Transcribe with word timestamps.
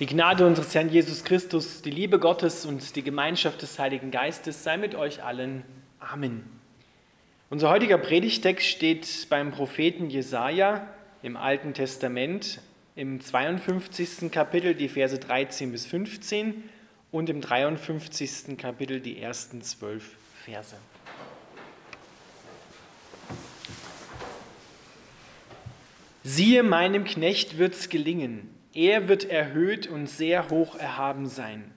Die 0.00 0.06
Gnade 0.06 0.46
unseres 0.46 0.76
Herrn 0.76 0.90
Jesus 0.90 1.24
Christus, 1.24 1.82
die 1.82 1.90
Liebe 1.90 2.20
Gottes 2.20 2.64
und 2.64 2.94
die 2.94 3.02
Gemeinschaft 3.02 3.62
des 3.62 3.80
Heiligen 3.80 4.12
Geistes 4.12 4.62
sei 4.62 4.76
mit 4.76 4.94
euch 4.94 5.24
allen. 5.24 5.64
Amen. 5.98 6.44
Unser 7.50 7.70
heutiger 7.70 7.98
Predigtext 7.98 8.64
steht 8.64 9.26
beim 9.28 9.50
Propheten 9.50 10.08
Jesaja 10.08 10.86
im 11.24 11.36
Alten 11.36 11.74
Testament 11.74 12.60
im 12.94 13.20
52. 13.20 14.30
Kapitel 14.30 14.76
die 14.76 14.88
Verse 14.88 15.18
13 15.18 15.72
bis 15.72 15.84
15 15.86 16.62
und 17.10 17.28
im 17.28 17.40
53. 17.40 18.56
Kapitel 18.56 19.00
die 19.00 19.20
ersten 19.20 19.62
zwölf 19.62 20.14
Verse. 20.44 20.76
Siehe, 26.22 26.62
meinem 26.62 27.02
Knecht 27.02 27.58
wird's 27.58 27.88
gelingen 27.88 28.57
er 28.74 29.08
wird 29.08 29.24
erhöht 29.24 29.86
und 29.86 30.08
sehr 30.08 30.50
hoch 30.50 30.76
erhaben 30.76 31.26
sein. 31.26 31.72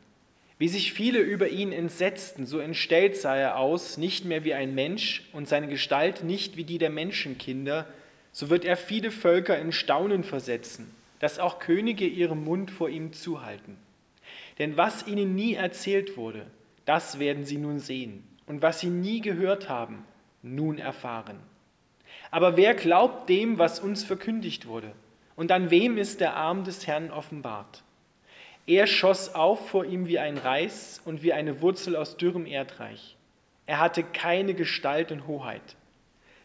Wie 0.58 0.68
sich 0.68 0.94
viele 0.94 1.20
über 1.20 1.49
ihn 1.49 1.72
entsetzten, 1.72 2.45
so 2.45 2.59
entstellt 2.59 3.18
sah 3.18 3.36
er 3.36 3.58
aus, 3.58 3.98
nicht 3.98 4.26
mehr 4.26 4.44
wie 4.44 4.54
ein 4.54 4.76
Mensch 4.76 5.27
und 5.34 5.48
seine 5.48 5.68
Gestalt 5.68 6.23
nicht 6.23 6.55
wie 6.55 6.63
die 6.63 6.77
der 6.77 6.91
Menschenkinder, 6.91 7.88
so 8.32 8.49
wird 8.49 8.63
er 8.63 8.77
viele 8.77 9.09
Völker 9.09 9.58
in 9.58 9.72
Staunen 9.72 10.23
versetzen, 10.23 10.94
dass 11.20 11.40
auch 11.40 11.58
Könige 11.59 12.05
ihren 12.05 12.44
Mund 12.44 12.70
vor 12.70 12.90
ihm 12.90 13.12
zuhalten. 13.12 13.77
Denn 14.60 14.77
was 14.77 15.08
ihnen 15.08 15.34
nie 15.34 15.55
erzählt 15.55 16.16
wurde, 16.16 16.46
das 16.85 17.18
werden 17.18 17.46
sie 17.46 17.58
nun 17.58 17.80
sehen, 17.80 18.23
und 18.46 18.62
was 18.62 18.80
sie 18.80 18.90
nie 18.90 19.21
gehört 19.21 19.68
haben, 19.68 20.05
nun 20.44 20.77
erfahren. 20.77 21.40
Aber 22.30 22.55
wer 22.55 22.76
glaubt 22.76 23.30
dem, 23.30 23.58
was 23.58 23.80
uns 23.80 24.04
verkündigt 24.04 24.68
wurde? 24.68 24.91
Und 25.41 25.52
an 25.52 25.72
wem 25.72 25.98
ist 25.98 26.20
der 26.20 26.36
Arm 26.36 26.66
des 26.66 26.86
Herrn 26.86 27.09
offenbart? 27.09 27.82
Er 28.68 28.86
schoss 28.86 29.34
auf 29.34 29.71
vor 29.71 29.85
ihm 29.85 30.05
wie 30.05 30.20
ein 30.20 30.38
Reis 30.38 31.02
und 31.04 31.24
wie 31.24 31.34
eine 31.34 31.62
Wurzel 31.62 31.96
aus 31.96 32.15
dürrem 32.15 32.46
Erdreich. 32.46 33.18
Er 33.65 33.80
hatte 33.80 34.04
keine 34.04 34.54
Gestalt 34.54 35.12
und 35.12 35.26
Hoheit. 35.26 35.76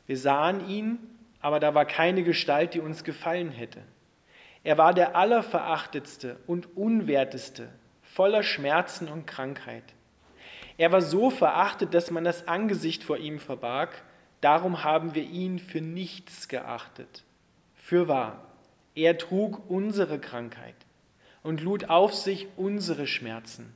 Wir 0.06 0.16
sahen 0.16 0.66
ihn, 0.66 0.98
aber 1.42 1.60
da 1.60 1.74
war 1.74 1.84
keine 1.84 2.22
Gestalt, 2.22 2.72
die 2.72 2.80
uns 2.80 3.04
gefallen 3.04 3.50
hätte. 3.50 3.82
Er 4.64 4.78
war 4.78 4.94
der 4.94 5.14
Allerverachtetste 5.14 6.38
und 6.46 6.74
Unwerteste, 6.74 7.68
voller 8.00 8.42
Schmerzen 8.42 9.08
und 9.08 9.26
Krankheit. 9.26 9.84
Er 10.78 10.90
war 10.90 11.02
so 11.02 11.28
verachtet, 11.28 11.92
dass 11.92 12.10
man 12.10 12.24
das 12.24 12.48
Angesicht 12.48 13.04
vor 13.04 13.18
ihm 13.18 13.40
verbarg, 13.40 13.90
darum 14.40 14.84
haben 14.84 15.14
wir 15.14 15.24
ihn 15.24 15.58
für 15.58 15.82
nichts 15.82 16.48
geachtet. 16.48 17.24
Für 17.74 18.08
wahr, 18.08 18.46
er 18.96 19.18
trug 19.18 19.68
unsere 19.68 20.18
Krankheit 20.18 20.74
und 21.42 21.62
lud 21.62 21.90
auf 21.90 22.14
sich 22.14 22.48
unsere 22.56 23.06
Schmerzen. 23.06 23.72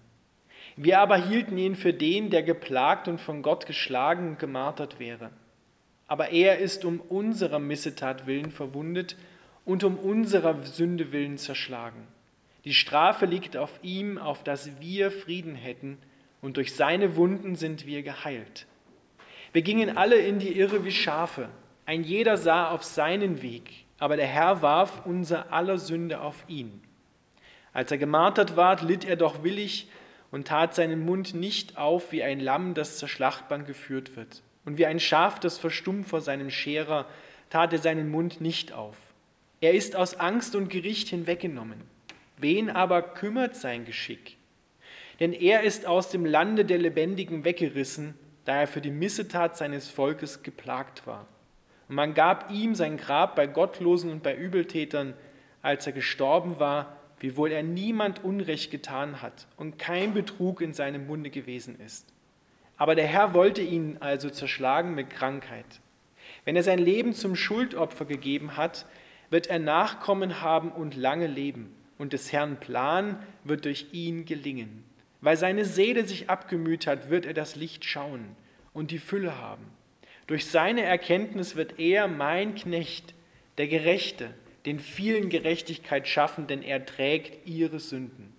Wir 0.77 0.99
aber 0.99 1.17
hielten 1.17 1.59
ihn 1.59 1.77
für 1.77 1.93
den, 1.93 2.31
der 2.31 2.43
geplagt 2.43 3.07
und 3.07 3.21
von 3.21 3.43
Gott 3.43 3.67
geschlagen 3.67 4.31
und 4.31 4.39
gemartert 4.39 4.99
wäre. 4.99 5.31
Aber 6.09 6.31
er 6.31 6.59
ist 6.59 6.85
um 6.85 7.01
unserer 7.01 7.59
Missetat 7.59 8.27
willen 8.27 8.51
verwundet 8.51 9.17
und 9.65 9.85
um 9.85 9.99
unserer 9.99 10.63
Sünde 10.65 11.13
willen 11.13 11.39
zerschlagen. 11.39 12.09
Die 12.65 12.75
Strafe 12.75 13.27
liegt 13.27 13.57
auf 13.57 13.79
ihm, 13.83 14.19
auf 14.19 14.43
dass 14.43 14.81
wir 14.81 15.11
Frieden 15.11 15.55
hätten, 15.55 15.99
und 16.43 16.57
durch 16.57 16.75
seine 16.75 17.17
Wunden 17.17 17.55
sind 17.55 17.85
wir 17.85 18.03
geheilt. 18.03 18.67
Wir 19.53 19.61
gingen 19.61 19.99
alle 19.99 20.17
in 20.17 20.39
die 20.39 20.59
Irre 20.59 20.85
wie 20.87 20.93
Schafe, 20.93 21.51
ein 21.85 22.03
jeder 22.03 22.39
sah 22.39 22.71
auf 22.71 22.85
seinen 22.85 23.43
Weg, 23.43 23.85
aber 24.01 24.17
der 24.17 24.27
Herr 24.27 24.63
warf 24.63 25.03
unser 25.05 25.53
aller 25.53 25.79
Sünde 25.79 26.21
auf 26.21 26.45
ihn. 26.49 26.83
Als 27.73 27.93
er 27.93 27.99
gemartert 27.99 28.57
ward, 28.57 28.83
litt 28.83 29.05
er 29.05 29.15
doch 29.17 29.45
willig 29.45 29.89
und 30.33 30.49
tat 30.49 30.75
seinen 30.75 31.05
Mund 31.05 31.35
nicht 31.35 31.77
auf 31.77 32.11
wie 32.11 32.23
ein 32.23 32.41
Lamm, 32.41 32.75
das 32.75 32.99
zur 32.99 33.09
Schlachtbahn 33.09 33.67
geführt 33.67 34.17
wird. 34.17 34.43
Und 34.65 34.79
wie 34.79 34.87
ein 34.87 35.01
Schaf, 35.01 35.39
das 35.39 35.59
verstummt 35.59 36.09
vor 36.09 36.21
seinem 36.21 36.51
Scherer, 36.51 37.07
tat 37.51 37.73
er 37.73 37.79
seinen 37.79 38.11
Mund 38.11 38.41
nicht 38.41 38.73
auf. 38.73 38.97
Er 39.61 39.75
ist 39.75 39.95
aus 39.95 40.19
Angst 40.19 40.57
und 40.57 40.71
Gericht 40.71 41.09
hinweggenommen. 41.09 41.81
Wen 42.39 42.71
aber 42.71 43.03
kümmert 43.03 43.55
sein 43.55 43.85
Geschick? 43.85 44.37
Denn 45.21 45.35
er 45.35 45.63
ist 45.63 45.85
aus 45.85 46.09
dem 46.09 46.25
Lande 46.25 46.65
der 46.65 46.79
Lebendigen 46.79 47.45
weggerissen, 47.45 48.15
da 48.47 48.61
er 48.61 48.67
für 48.67 48.81
die 48.81 48.91
Missetat 48.91 49.59
seines 49.59 49.91
Volkes 49.91 50.43
geplagt 50.43 51.07
war. 51.07 51.27
Und 51.91 51.97
man 51.97 52.15
gab 52.15 52.53
ihm 52.53 52.77
sein 52.77 52.99
Grab 52.99 53.35
bei 53.35 53.49
Gottlosen 53.49 54.13
und 54.13 54.23
bei 54.23 54.37
Übeltätern, 54.37 55.13
als 55.61 55.89
er 55.89 55.93
gestorben 55.93 56.61
war, 56.61 56.97
wiewohl 57.19 57.51
er 57.51 57.65
niemand 57.65 58.23
Unrecht 58.23 58.71
getan 58.71 59.23
hat 59.23 59.49
und 59.57 59.77
kein 59.77 60.15
Betrug 60.15 60.61
in 60.61 60.73
seinem 60.73 61.09
Munde 61.09 61.31
gewesen 61.31 61.81
ist. 61.81 62.07
Aber 62.77 62.95
der 62.95 63.09
Herr 63.09 63.35
wollte 63.35 63.61
ihn 63.63 63.97
also 63.99 64.31
zerschlagen 64.31 64.95
mit 64.95 65.11
Krankheit. 65.11 65.67
Wenn 66.45 66.55
er 66.55 66.63
sein 66.63 66.79
Leben 66.79 67.13
zum 67.13 67.35
Schuldopfer 67.35 68.05
gegeben 68.05 68.57
hat, 68.57 68.87
wird 69.29 69.49
er 69.49 69.59
Nachkommen 69.59 70.43
haben 70.43 70.71
und 70.71 70.95
lange 70.95 71.27
leben. 71.27 71.75
Und 71.99 72.13
des 72.13 72.31
Herrn 72.33 72.61
Plan 72.61 73.21
wird 73.43 73.65
durch 73.65 73.89
ihn 73.91 74.27
gelingen. 74.27 74.85
Weil 75.23 75.37
seine 75.37 75.65
Seele 75.65 76.07
sich 76.07 76.31
abgemüht 76.31 76.87
hat, 76.87 77.11
wird 77.11 77.27
er 77.27 77.35
das 77.35 77.57
Licht 77.57 77.85
schauen 77.85 78.37
und 78.73 78.93
die 78.93 79.01
Fülle 79.01 79.39
haben. 79.39 79.80
Durch 80.31 80.47
seine 80.47 80.83
Erkenntnis 80.83 81.57
wird 81.57 81.81
er 81.81 82.07
mein 82.07 82.55
Knecht, 82.55 83.15
der 83.59 83.67
Gerechte, 83.67 84.33
den 84.65 84.79
vielen 84.79 85.29
Gerechtigkeit 85.29 86.07
schaffen, 86.07 86.47
denn 86.47 86.63
er 86.63 86.87
trägt 86.87 87.49
ihre 87.49 87.81
Sünden. 87.81 88.33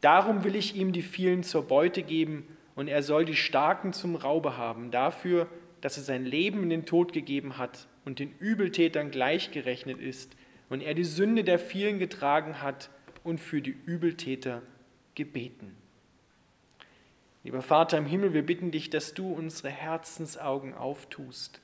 Darum 0.00 0.42
will 0.42 0.56
ich 0.56 0.74
ihm 0.74 0.90
die 0.90 1.02
vielen 1.02 1.44
zur 1.44 1.68
Beute 1.68 2.02
geben 2.02 2.48
und 2.74 2.88
er 2.88 3.04
soll 3.04 3.24
die 3.24 3.36
Starken 3.36 3.92
zum 3.92 4.16
Raube 4.16 4.56
haben, 4.56 4.90
dafür, 4.90 5.46
dass 5.80 5.96
er 5.96 6.02
sein 6.02 6.24
Leben 6.24 6.64
in 6.64 6.70
den 6.70 6.86
Tod 6.86 7.12
gegeben 7.12 7.56
hat 7.56 7.86
und 8.04 8.18
den 8.18 8.34
Übeltätern 8.40 9.12
gleichgerechnet 9.12 10.00
ist 10.00 10.34
und 10.70 10.80
er 10.80 10.94
die 10.94 11.04
Sünde 11.04 11.44
der 11.44 11.60
vielen 11.60 12.00
getragen 12.00 12.60
hat 12.60 12.90
und 13.22 13.38
für 13.38 13.62
die 13.62 13.76
Übeltäter 13.86 14.60
gebeten. 15.14 15.76
Lieber 17.44 17.60
Vater 17.60 17.98
im 17.98 18.06
Himmel, 18.06 18.34
wir 18.34 18.46
bitten 18.46 18.70
dich, 18.70 18.88
dass 18.88 19.14
du 19.14 19.32
unsere 19.32 19.68
Herzensaugen 19.68 20.74
auftust, 20.74 21.60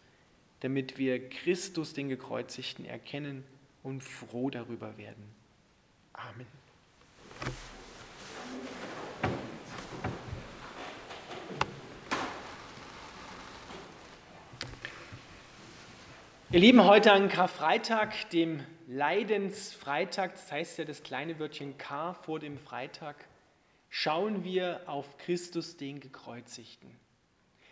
damit 0.59 0.99
wir 0.99 1.29
Christus, 1.29 1.93
den 1.93 2.09
Gekreuzigten, 2.09 2.85
erkennen 2.85 3.45
und 3.85 4.03
froh 4.03 4.51
darüber 4.51 4.99
werden. 4.99 5.23
Amen. 6.13 6.47
Ihr 16.51 16.59
Lieben, 16.59 16.83
heute 16.85 17.13
an 17.13 17.29
Karfreitag, 17.29 18.31
dem 18.31 18.65
Leidensfreitag, 18.89 20.33
das 20.33 20.51
heißt 20.51 20.79
ja 20.79 20.85
das 20.85 21.05
kleine 21.05 21.39
Wörtchen 21.39 21.79
K 21.79 22.15
vor 22.15 22.41
dem 22.41 22.59
Freitag, 22.59 23.29
schauen 23.91 24.45
wir 24.45 24.81
auf 24.87 25.19
Christus, 25.19 25.77
den 25.77 26.01
Gekreuzigten. 26.01 26.91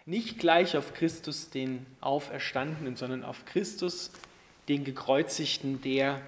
Nicht 0.05 0.39
gleich 0.39 0.77
auf 0.77 0.95
Christus, 0.95 1.51
den 1.51 1.85
Auferstandenen, 2.01 2.97
sondern 2.97 3.25
auf 3.25 3.45
Christus, 3.45 4.13
den 4.69 4.85
Gekreuzigten, 4.85 5.81
der 5.83 6.21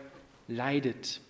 leidet. 0.49 1.21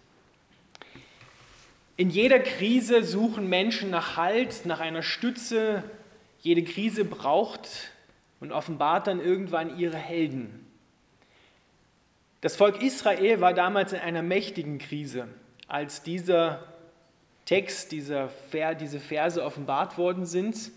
In 1.96 2.10
jeder 2.10 2.38
Krise 2.38 3.02
suchen 3.02 3.48
Menschen 3.48 3.90
nach 3.90 4.16
Halt, 4.16 4.64
nach 4.66 4.80
einer 4.80 5.02
Stütze. 5.02 5.82
Jede 6.40 6.62
Krise 6.62 7.04
braucht 7.04 7.90
und 8.40 8.52
offenbart 8.52 9.08
dann 9.08 9.20
irgendwann 9.20 9.78
ihre 9.78 9.96
Helden. 9.96 10.64
Das 12.40 12.54
Volk 12.54 12.80
Israel 12.80 13.40
war 13.40 13.52
damals 13.52 13.92
in 13.92 13.98
einer 13.98 14.22
mächtigen 14.22 14.78
Krise, 14.78 15.26
als 15.66 16.04
dieser 16.04 16.77
Text, 17.48 17.92
dieser, 17.92 18.28
diese 18.78 19.00
Verse 19.00 19.42
offenbart 19.42 19.96
worden 19.96 20.26
sind. 20.26 20.70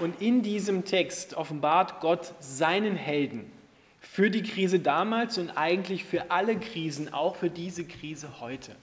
Und 0.00 0.20
in 0.20 0.42
diesem 0.42 0.84
Text 0.84 1.34
offenbart 1.34 2.00
Gott 2.00 2.34
seinen 2.40 2.96
Helden 2.96 3.52
für 4.00 4.28
die 4.28 4.42
Krise 4.42 4.80
damals 4.80 5.38
und 5.38 5.50
eigentlich 5.50 6.04
für 6.04 6.32
alle 6.32 6.58
Krisen, 6.58 7.14
auch 7.14 7.36
für 7.36 7.48
diese 7.48 7.84
Krise 7.84 8.40
heute. 8.40 8.74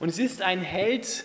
Und 0.00 0.08
es 0.08 0.18
ist 0.18 0.42
ein 0.42 0.60
Held, 0.60 1.24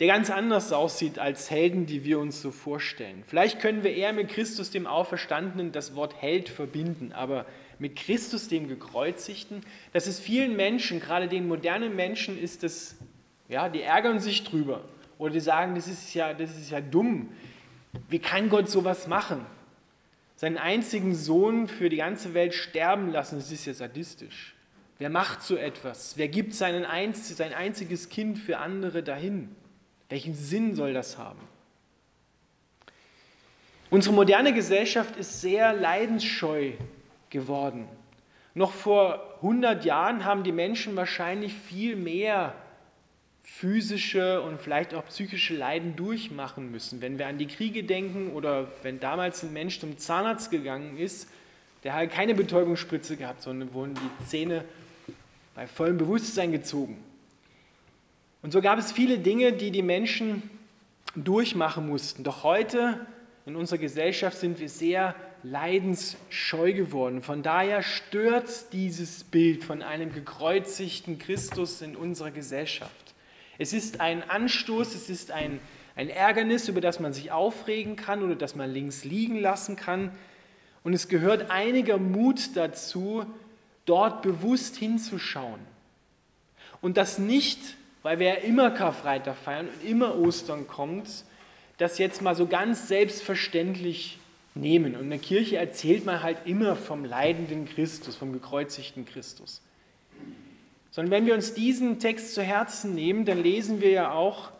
der 0.00 0.08
ganz 0.08 0.30
anders 0.30 0.72
aussieht 0.72 1.20
als 1.20 1.48
Helden, 1.52 1.86
die 1.86 2.02
wir 2.02 2.18
uns 2.18 2.42
so 2.42 2.50
vorstellen. 2.50 3.22
Vielleicht 3.28 3.60
können 3.60 3.84
wir 3.84 3.94
eher 3.94 4.12
mit 4.12 4.30
Christus 4.30 4.72
dem 4.72 4.88
Auferstandenen 4.88 5.70
das 5.70 5.94
Wort 5.94 6.20
Held 6.20 6.48
verbinden, 6.48 7.12
aber 7.12 7.46
mit 7.78 7.94
Christus 7.94 8.48
dem 8.48 8.66
Gekreuzigten, 8.66 9.60
das 9.92 10.08
ist 10.08 10.18
vielen 10.18 10.56
Menschen, 10.56 10.98
gerade 10.98 11.28
den 11.28 11.46
modernen 11.46 11.94
Menschen, 11.94 12.36
ist 12.36 12.64
es 12.64 12.96
ja, 13.48 13.68
die 13.68 13.82
ärgern 13.82 14.18
sich 14.18 14.44
drüber. 14.44 14.82
Oder 15.18 15.32
die 15.32 15.40
sagen, 15.40 15.74
das 15.74 15.88
ist 15.88 16.12
ja, 16.14 16.34
das 16.34 16.56
ist 16.56 16.70
ja 16.70 16.80
dumm. 16.80 17.30
Wie 18.08 18.18
kann 18.18 18.48
Gott 18.48 18.68
sowas 18.68 19.06
machen? 19.06 19.46
Seinen 20.36 20.58
einzigen 20.58 21.14
Sohn 21.14 21.66
für 21.66 21.88
die 21.88 21.96
ganze 21.96 22.34
Welt 22.34 22.52
sterben 22.52 23.10
lassen, 23.10 23.36
das 23.36 23.50
ist 23.50 23.64
ja 23.64 23.72
sadistisch. 23.72 24.54
Wer 24.98 25.10
macht 25.10 25.42
so 25.42 25.56
etwas? 25.56 26.16
Wer 26.16 26.28
gibt 26.28 26.54
seinen 26.54 26.84
einz 26.84 27.34
sein 27.36 27.54
einziges 27.54 28.08
Kind 28.08 28.38
für 28.38 28.58
andere 28.58 29.02
dahin? 29.02 29.54
Welchen 30.08 30.34
Sinn 30.34 30.74
soll 30.74 30.92
das 30.92 31.18
haben? 31.18 31.40
Unsere 33.90 34.14
moderne 34.14 34.52
Gesellschaft 34.52 35.16
ist 35.16 35.40
sehr 35.40 35.72
leidensscheu 35.72 36.72
geworden. 37.30 37.88
Noch 38.54 38.72
vor 38.72 39.36
100 39.36 39.84
Jahren 39.84 40.24
haben 40.24 40.42
die 40.42 40.52
Menschen 40.52 40.96
wahrscheinlich 40.96 41.52
viel 41.52 41.94
mehr 41.96 42.54
physische 43.46 44.42
und 44.42 44.60
vielleicht 44.60 44.92
auch 44.92 45.06
psychische 45.06 45.54
Leiden 45.54 45.96
durchmachen 45.96 46.70
müssen. 46.70 47.00
Wenn 47.00 47.18
wir 47.18 47.28
an 47.28 47.38
die 47.38 47.46
Kriege 47.46 47.84
denken 47.84 48.32
oder 48.32 48.68
wenn 48.82 49.00
damals 49.00 49.42
ein 49.44 49.52
Mensch 49.52 49.78
zum 49.78 49.96
Zahnarzt 49.96 50.50
gegangen 50.50 50.98
ist, 50.98 51.28
der 51.84 51.94
hat 51.94 52.10
keine 52.10 52.34
Betäubungsspritze 52.34 53.16
gehabt, 53.16 53.42
sondern 53.42 53.72
wurden 53.72 53.94
die 53.94 54.24
Zähne 54.26 54.64
bei 55.54 55.66
vollem 55.66 55.96
Bewusstsein 55.96 56.52
gezogen. 56.52 56.98
Und 58.42 58.52
so 58.52 58.60
gab 58.60 58.78
es 58.78 58.92
viele 58.92 59.18
Dinge, 59.18 59.52
die 59.52 59.70
die 59.70 59.82
Menschen 59.82 60.42
durchmachen 61.14 61.86
mussten. 61.86 62.24
Doch 62.24 62.42
heute 62.42 63.06
in 63.46 63.56
unserer 63.56 63.78
Gesellschaft 63.78 64.38
sind 64.38 64.58
wir 64.58 64.68
sehr 64.68 65.14
leidensscheu 65.44 66.72
geworden. 66.72 67.22
Von 67.22 67.42
daher 67.42 67.82
stört 67.82 68.72
dieses 68.72 69.22
Bild 69.22 69.62
von 69.62 69.82
einem 69.82 70.12
gekreuzigten 70.12 71.18
Christus 71.18 71.80
in 71.80 71.94
unserer 71.94 72.32
Gesellschaft. 72.32 73.05
Es 73.58 73.72
ist 73.72 74.00
ein 74.00 74.28
Anstoß, 74.28 74.94
es 74.94 75.08
ist 75.08 75.30
ein, 75.30 75.60
ein 75.94 76.08
Ärgernis, 76.08 76.68
über 76.68 76.80
das 76.80 77.00
man 77.00 77.12
sich 77.12 77.32
aufregen 77.32 77.96
kann 77.96 78.22
oder 78.22 78.34
das 78.34 78.54
man 78.54 78.70
links 78.70 79.04
liegen 79.04 79.38
lassen 79.38 79.76
kann. 79.76 80.10
Und 80.84 80.92
es 80.92 81.08
gehört 81.08 81.50
einiger 81.50 81.98
Mut 81.98 82.54
dazu, 82.54 83.26
dort 83.86 84.22
bewusst 84.22 84.76
hinzuschauen. 84.76 85.60
Und 86.80 86.96
das 86.96 87.18
nicht, 87.18 87.58
weil 88.02 88.18
wir 88.18 88.28
ja 88.28 88.34
immer 88.34 88.70
Karfreitag 88.70 89.36
feiern 89.36 89.68
und 89.68 89.88
immer 89.88 90.18
Ostern 90.18 90.66
kommt, 90.66 91.08
das 91.78 91.98
jetzt 91.98 92.22
mal 92.22 92.34
so 92.34 92.46
ganz 92.46 92.88
selbstverständlich 92.88 94.18
nehmen. 94.54 94.94
Und 94.94 95.02
in 95.02 95.10
der 95.10 95.18
Kirche 95.18 95.56
erzählt 95.56 96.04
man 96.04 96.22
halt 96.22 96.38
immer 96.44 96.76
vom 96.76 97.04
leidenden 97.04 97.66
Christus, 97.66 98.16
vom 98.16 98.32
gekreuzigten 98.32 99.04
Christus. 99.04 99.60
Sondern 100.96 101.12
wenn 101.12 101.26
wir 101.26 101.34
uns 101.34 101.52
diesen 101.52 101.98
Text 101.98 102.32
zu 102.32 102.42
Herzen 102.42 102.94
nehmen, 102.94 103.26
dann 103.26 103.42
lesen 103.42 103.82
wir 103.82 103.90
ja 103.90 104.12
auch, 104.12 104.50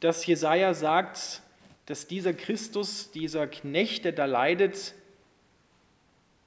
dass 0.00 0.24
Jesaja 0.24 0.72
sagt, 0.72 1.42
dass 1.84 2.06
dieser 2.06 2.32
Christus, 2.32 3.10
dieser 3.10 3.46
Knecht, 3.46 4.06
der 4.06 4.12
da 4.12 4.24
leidet, 4.24 4.94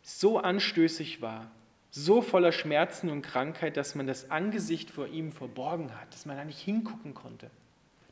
so 0.01 0.39
anstößig 0.39 1.21
war, 1.21 1.51
so 1.91 2.23
voller 2.23 2.51
Schmerzen 2.51 3.11
und 3.11 3.21
Krankheit, 3.21 3.77
dass 3.77 3.93
man 3.93 4.07
das 4.07 4.31
Angesicht 4.31 4.89
vor 4.89 5.05
ihm 5.05 5.31
verborgen 5.31 5.91
hat, 6.01 6.11
dass 6.15 6.25
man 6.25 6.35
da 6.35 6.43
nicht 6.43 6.57
hingucken 6.57 7.13
konnte. 7.13 7.51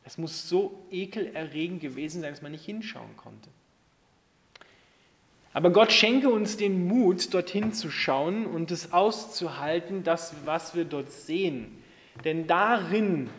Das 0.04 0.20
muss 0.20 0.48
so 0.48 0.86
ekelerregend 0.92 1.82
gewesen 1.82 2.22
sein, 2.22 2.34
dass 2.34 2.44
man 2.44 2.52
nicht 2.52 2.66
hinschauen 2.66 3.18
konnte. 3.18 3.50
Aber 5.54 5.72
Gott 5.72 5.92
schenke 5.92 6.30
uns 6.30 6.58
den 6.58 6.88
Mut, 6.88 7.34
dorthin 7.34 7.74
zu 7.74 7.90
schauen 7.90 8.46
und 8.46 8.70
es 8.72 8.94
auszuhalten, 8.94 10.04
das, 10.04 10.36
was 10.46 10.76
wir 10.76 10.86
dort 10.86 11.12
sehen. 11.12 11.82
Denn 12.24 12.46
darin 12.46 13.30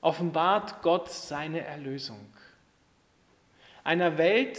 offenbart 0.00 0.82
Gott 0.82 1.10
seine 1.10 1.64
Erlösung. 1.64 2.20
Einer 3.84 4.18
Welt, 4.18 4.58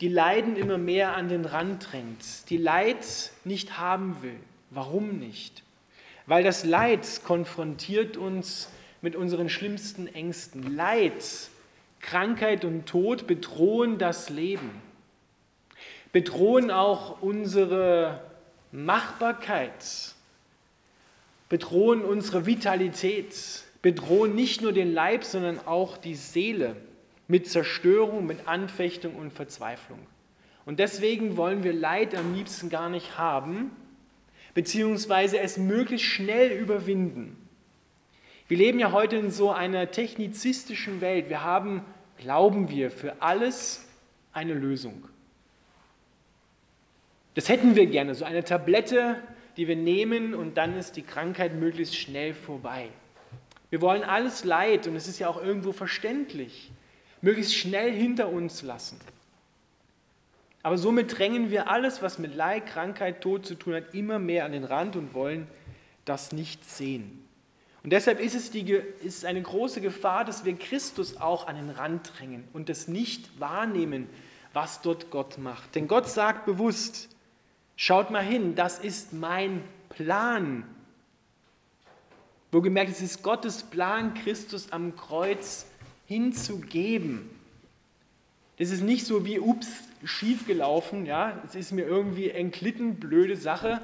die 0.00 0.08
Leiden 0.08 0.56
immer 0.56 0.78
mehr 0.78 1.16
an 1.16 1.28
den 1.28 1.44
Rand 1.44 1.90
drängt, 1.90 2.48
die 2.48 2.56
Leid 2.56 3.04
nicht 3.44 3.78
haben 3.78 4.22
will. 4.22 4.38
Warum 4.70 5.18
nicht? 5.18 5.64
Weil 6.26 6.44
das 6.44 6.64
Leid 6.64 7.22
konfrontiert 7.24 8.16
uns 8.16 8.70
mit 9.00 9.16
unseren 9.16 9.48
schlimmsten 9.48 10.06
Ängsten. 10.06 10.76
Leid, 10.76 11.24
Krankheit 12.00 12.64
und 12.64 12.86
Tod 12.86 13.26
bedrohen 13.26 13.98
das 13.98 14.30
Leben 14.30 14.70
bedrohen 16.12 16.70
auch 16.70 17.22
unsere 17.22 18.20
Machbarkeit, 18.70 20.14
bedrohen 21.48 22.02
unsere 22.02 22.46
Vitalität, 22.46 23.64
bedrohen 23.80 24.34
nicht 24.34 24.62
nur 24.62 24.72
den 24.72 24.92
Leib, 24.92 25.24
sondern 25.24 25.58
auch 25.66 25.96
die 25.96 26.14
Seele 26.14 26.76
mit 27.28 27.48
Zerstörung, 27.48 28.26
mit 28.26 28.46
Anfechtung 28.46 29.16
und 29.16 29.32
Verzweiflung. 29.32 29.98
Und 30.64 30.78
deswegen 30.78 31.36
wollen 31.36 31.64
wir 31.64 31.72
Leid 31.72 32.14
am 32.14 32.34
liebsten 32.34 32.68
gar 32.68 32.88
nicht 32.88 33.18
haben, 33.18 33.70
beziehungsweise 34.54 35.38
es 35.40 35.56
möglichst 35.56 36.06
schnell 36.06 36.52
überwinden. 36.52 37.36
Wir 38.48 38.58
leben 38.58 38.78
ja 38.78 38.92
heute 38.92 39.16
in 39.16 39.30
so 39.30 39.50
einer 39.50 39.90
technizistischen 39.90 41.00
Welt. 41.00 41.30
Wir 41.30 41.42
haben, 41.42 41.82
glauben 42.18 42.68
wir, 42.68 42.90
für 42.90 43.22
alles 43.22 43.88
eine 44.32 44.54
Lösung. 44.54 45.08
Das 47.34 47.48
hätten 47.48 47.76
wir 47.76 47.86
gerne, 47.86 48.14
so 48.14 48.24
eine 48.24 48.44
Tablette, 48.44 49.16
die 49.56 49.68
wir 49.68 49.76
nehmen 49.76 50.34
und 50.34 50.56
dann 50.56 50.76
ist 50.76 50.96
die 50.96 51.02
Krankheit 51.02 51.54
möglichst 51.54 51.96
schnell 51.96 52.34
vorbei. 52.34 52.88
Wir 53.70 53.80
wollen 53.80 54.04
alles 54.04 54.44
Leid, 54.44 54.86
und 54.86 54.96
es 54.96 55.08
ist 55.08 55.18
ja 55.18 55.28
auch 55.28 55.42
irgendwo 55.42 55.72
verständlich, 55.72 56.70
möglichst 57.22 57.54
schnell 57.54 57.90
hinter 57.90 58.28
uns 58.28 58.62
lassen. 58.62 58.98
Aber 60.62 60.78
somit 60.78 61.18
drängen 61.18 61.50
wir 61.50 61.70
alles, 61.70 62.02
was 62.02 62.18
mit 62.18 62.34
Leid, 62.34 62.66
Krankheit, 62.66 63.20
Tod 63.20 63.46
zu 63.46 63.54
tun 63.54 63.74
hat, 63.74 63.94
immer 63.94 64.18
mehr 64.18 64.44
an 64.44 64.52
den 64.52 64.64
Rand 64.64 64.94
und 64.96 65.14
wollen 65.14 65.46
das 66.04 66.32
nicht 66.32 66.68
sehen. 66.68 67.24
Und 67.82 67.92
deshalb 67.92 68.20
ist 68.20 68.34
es, 68.34 68.50
die, 68.50 68.80
ist 69.02 69.24
eine 69.24 69.42
große 69.42 69.80
Gefahr, 69.80 70.24
dass 70.24 70.44
wir 70.44 70.54
Christus 70.54 71.16
auch 71.16 71.48
an 71.48 71.56
den 71.56 71.70
Rand 71.70 72.12
drängen 72.16 72.44
und 72.52 72.68
das 72.68 72.86
nicht 72.86 73.40
wahrnehmen, 73.40 74.08
was 74.52 74.82
dort 74.82 75.10
Gott 75.10 75.38
macht. 75.38 75.74
Denn 75.74 75.88
Gott 75.88 76.08
sagt 76.08 76.44
bewusst, 76.46 77.08
Schaut 77.84 78.12
mal 78.12 78.22
hin, 78.22 78.54
das 78.54 78.78
ist 78.78 79.12
mein 79.12 79.60
Plan. 79.88 80.62
Wo 82.52 82.60
gemerkt, 82.60 82.92
es 82.92 83.02
ist 83.02 83.24
Gottes 83.24 83.64
Plan, 83.64 84.14
Christus 84.14 84.70
am 84.70 84.94
Kreuz 84.94 85.66
hinzugeben. 86.06 87.28
Das 88.58 88.70
ist 88.70 88.82
nicht 88.82 89.04
so 89.04 89.26
wie, 89.26 89.40
ups, 89.40 89.66
schiefgelaufen, 90.04 91.06
ja, 91.06 91.42
es 91.44 91.56
ist 91.56 91.72
mir 91.72 91.84
irgendwie 91.84 92.30
entglitten, 92.30 93.00
blöde 93.00 93.36
Sache. 93.36 93.82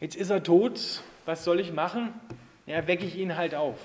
Jetzt 0.00 0.16
ist 0.16 0.30
er 0.30 0.42
tot, 0.42 1.02
was 1.26 1.44
soll 1.44 1.60
ich 1.60 1.74
machen? 1.74 2.14
Ja, 2.64 2.86
wecke 2.86 3.04
ich 3.04 3.18
ihn 3.18 3.36
halt 3.36 3.54
auf. 3.54 3.78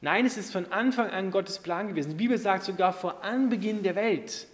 Nein, 0.00 0.24
es 0.24 0.38
ist 0.38 0.52
von 0.52 0.72
Anfang 0.72 1.10
an 1.10 1.30
Gottes 1.30 1.58
Plan 1.58 1.88
gewesen. 1.88 2.12
Die 2.12 2.16
Bibel 2.16 2.38
sagt 2.38 2.64
sogar, 2.64 2.94
vor 2.94 3.22
Anbeginn 3.22 3.82
der 3.82 3.94
Welt 3.94 4.46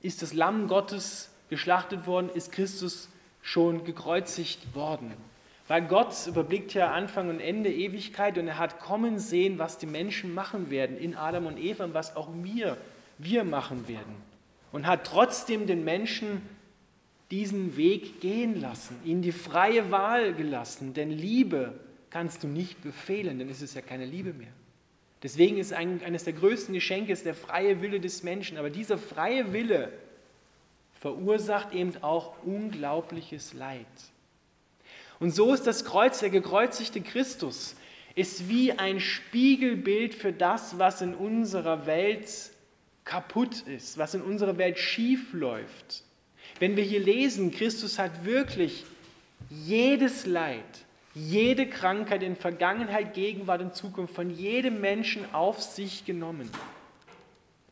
ist 0.00 0.22
das 0.22 0.32
Lamm 0.32 0.66
Gottes 0.66 1.28
geschlachtet 1.48 2.06
worden, 2.06 2.30
ist 2.32 2.52
Christus 2.52 3.08
schon 3.42 3.84
gekreuzigt 3.84 4.74
worden. 4.74 5.12
Weil 5.68 5.82
Gott 5.86 6.14
überblickt 6.26 6.74
ja 6.74 6.92
Anfang 6.92 7.28
und 7.28 7.40
Ende 7.40 7.72
Ewigkeit 7.72 8.38
und 8.38 8.46
er 8.46 8.58
hat 8.58 8.78
kommen 8.78 9.18
sehen, 9.18 9.58
was 9.58 9.78
die 9.78 9.86
Menschen 9.86 10.34
machen 10.34 10.70
werden 10.70 10.96
in 10.96 11.16
Adam 11.16 11.46
und 11.46 11.58
Eva 11.58 11.84
und 11.84 11.94
was 11.94 12.14
auch 12.14 12.28
wir, 12.42 12.76
wir 13.18 13.44
machen 13.44 13.88
werden. 13.88 14.14
Und 14.72 14.86
hat 14.86 15.04
trotzdem 15.04 15.66
den 15.66 15.84
Menschen 15.84 16.42
diesen 17.30 17.76
Weg 17.76 18.20
gehen 18.20 18.60
lassen, 18.60 18.96
ihnen 19.04 19.22
die 19.22 19.32
freie 19.32 19.90
Wahl 19.90 20.34
gelassen. 20.34 20.94
Denn 20.94 21.10
Liebe 21.10 21.74
kannst 22.10 22.44
du 22.44 22.46
nicht 22.48 22.82
befehlen, 22.82 23.38
denn 23.38 23.48
es 23.48 23.62
ist 23.62 23.74
ja 23.74 23.80
keine 23.80 24.04
Liebe 24.04 24.32
mehr. 24.32 24.52
Deswegen 25.22 25.58
ist 25.58 25.72
ein, 25.72 26.00
eines 26.04 26.22
der 26.22 26.34
größten 26.34 26.74
Geschenke 26.74 27.12
der 27.16 27.34
freie 27.34 27.82
Wille 27.82 27.98
des 27.98 28.22
Menschen. 28.22 28.58
Aber 28.58 28.70
dieser 28.70 28.98
freie 28.98 29.52
Wille 29.52 29.90
verursacht 31.00 31.72
eben 31.72 32.02
auch 32.02 32.34
unglaubliches 32.44 33.52
Leid. 33.54 33.86
Und 35.18 35.30
so 35.30 35.52
ist 35.54 35.66
das 35.66 35.84
Kreuz, 35.84 36.20
der 36.20 36.30
gekreuzigte 36.30 37.00
Christus, 37.00 37.76
ist 38.14 38.48
wie 38.48 38.72
ein 38.72 39.00
Spiegelbild 39.00 40.14
für 40.14 40.32
das, 40.32 40.78
was 40.78 41.02
in 41.02 41.14
unserer 41.14 41.86
Welt 41.86 42.28
kaputt 43.04 43.60
ist, 43.62 43.98
was 43.98 44.14
in 44.14 44.22
unserer 44.22 44.58
Welt 44.58 44.78
schief 44.78 45.32
läuft. 45.32 46.02
Wenn 46.58 46.76
wir 46.76 46.84
hier 46.84 47.00
lesen, 47.00 47.50
Christus 47.50 47.98
hat 47.98 48.24
wirklich 48.24 48.84
jedes 49.50 50.26
Leid, 50.26 50.64
jede 51.14 51.68
Krankheit 51.68 52.22
in 52.22 52.36
Vergangenheit, 52.36 53.14
Gegenwart 53.14 53.60
und 53.60 53.74
Zukunft 53.74 54.14
von 54.14 54.30
jedem 54.30 54.80
Menschen 54.80 55.34
auf 55.34 55.62
sich 55.62 56.04
genommen. 56.04 56.50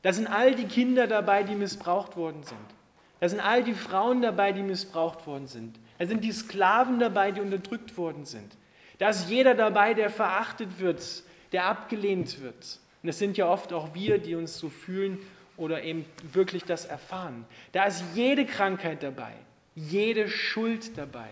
Da 0.03 0.13
sind 0.13 0.27
all 0.27 0.55
die 0.55 0.67
Kinder 0.67 1.07
dabei, 1.07 1.43
die 1.43 1.55
missbraucht 1.55 2.17
worden 2.17 2.43
sind. 2.43 2.84
Da 3.25 3.31
sind 3.31 3.41
all 3.41 3.65
die 3.65 3.73
Frauen 3.73 4.21
dabei, 4.21 4.53
die 4.53 4.61
missbraucht 4.61 5.27
worden 5.27 5.47
sind. 5.47 5.79
Da 5.99 6.05
sind 6.05 6.23
die 6.23 6.31
Sklaven 6.31 6.99
dabei, 6.99 7.33
die 7.33 7.41
unterdrückt 7.41 7.97
worden 7.97 8.27
sind. 8.27 8.55
Da 8.99 9.09
ist 9.09 9.31
jeder 9.31 9.55
dabei, 9.55 9.95
der 9.95 10.11
verachtet 10.11 10.79
wird, 10.79 11.03
der 11.51 11.65
abgelehnt 11.65 12.43
wird. 12.43 12.81
Und 13.03 13.09
es 13.09 13.19
sind 13.19 13.39
ja 13.39 13.49
oft 13.49 13.73
auch 13.73 13.95
wir, 13.95 14.19
die 14.19 14.35
uns 14.35 14.59
so 14.59 14.69
fühlen 14.69 15.17
oder 15.57 15.83
eben 15.85 16.05
wirklich 16.35 16.65
das 16.65 16.85
erfahren. 16.85 17.47
Da 17.73 17.85
ist 17.85 18.05
jede 18.15 18.45
Krankheit 18.45 19.03
dabei, 19.03 19.33
jede 19.75 20.29
Schuld 20.29 20.99
dabei. 20.99 21.31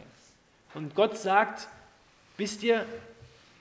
Und 0.72 0.94
Gott 0.94 1.18
sagt, 1.18 1.68
wisst 2.38 2.62
ihr, 2.62 2.86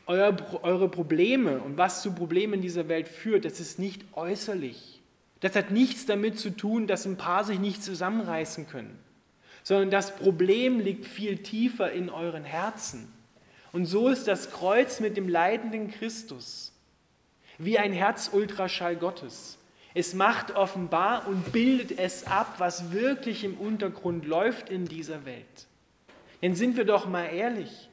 eure 0.06 0.88
Probleme 0.88 1.60
und 1.60 1.78
was 1.78 2.02
zu 2.02 2.16
Problemen 2.16 2.54
in 2.54 2.62
dieser 2.62 2.88
Welt 2.88 3.10
führt, 3.10 3.44
das 3.44 3.60
ist 3.60 3.78
nicht 3.78 4.06
äußerlich. 4.14 4.91
Das 5.42 5.56
hat 5.56 5.72
nichts 5.72 6.06
damit 6.06 6.40
zu 6.40 6.52
tun, 6.52 6.88
dass 6.88 7.06
ein 7.06 7.18
paar 7.18 7.44
sich 7.44 7.60
nicht 7.60 7.84
zusammenreißen 7.84 8.68
können, 8.68 8.98
sondern 9.64 9.92
das 9.92 10.16
Problem 10.16 10.80
liegt 10.80 11.06
viel 11.06 11.40
tiefer 11.40 11.92
in 11.92 12.10
euren 12.10 12.46
Herzen. 12.46 13.12
Und 13.72 13.86
so 13.86 14.10
ist 14.10 14.28
das 14.28 14.52
Kreuz 14.52 15.00
mit 15.00 15.18
dem 15.18 15.28
leidenden 15.28 15.92
Christus 15.92 16.74
wie 17.58 17.78
ein 17.78 17.94
Herzultraschall 17.94 18.96
Gottes. 18.96 19.58
Es 19.94 20.14
macht 20.14 20.56
offenbar 20.56 21.28
und 21.28 21.52
bildet 21.52 22.00
es 22.00 22.26
ab, 22.26 22.56
was 22.58 22.92
wirklich 22.92 23.44
im 23.44 23.56
Untergrund 23.56 24.26
läuft 24.26 24.70
in 24.70 24.86
dieser 24.86 25.26
Welt. 25.26 25.68
Denn 26.42 26.56
sind 26.56 26.78
wir 26.78 26.86
doch 26.86 27.08
mal 27.08 27.26
ehrlich, 27.26 27.90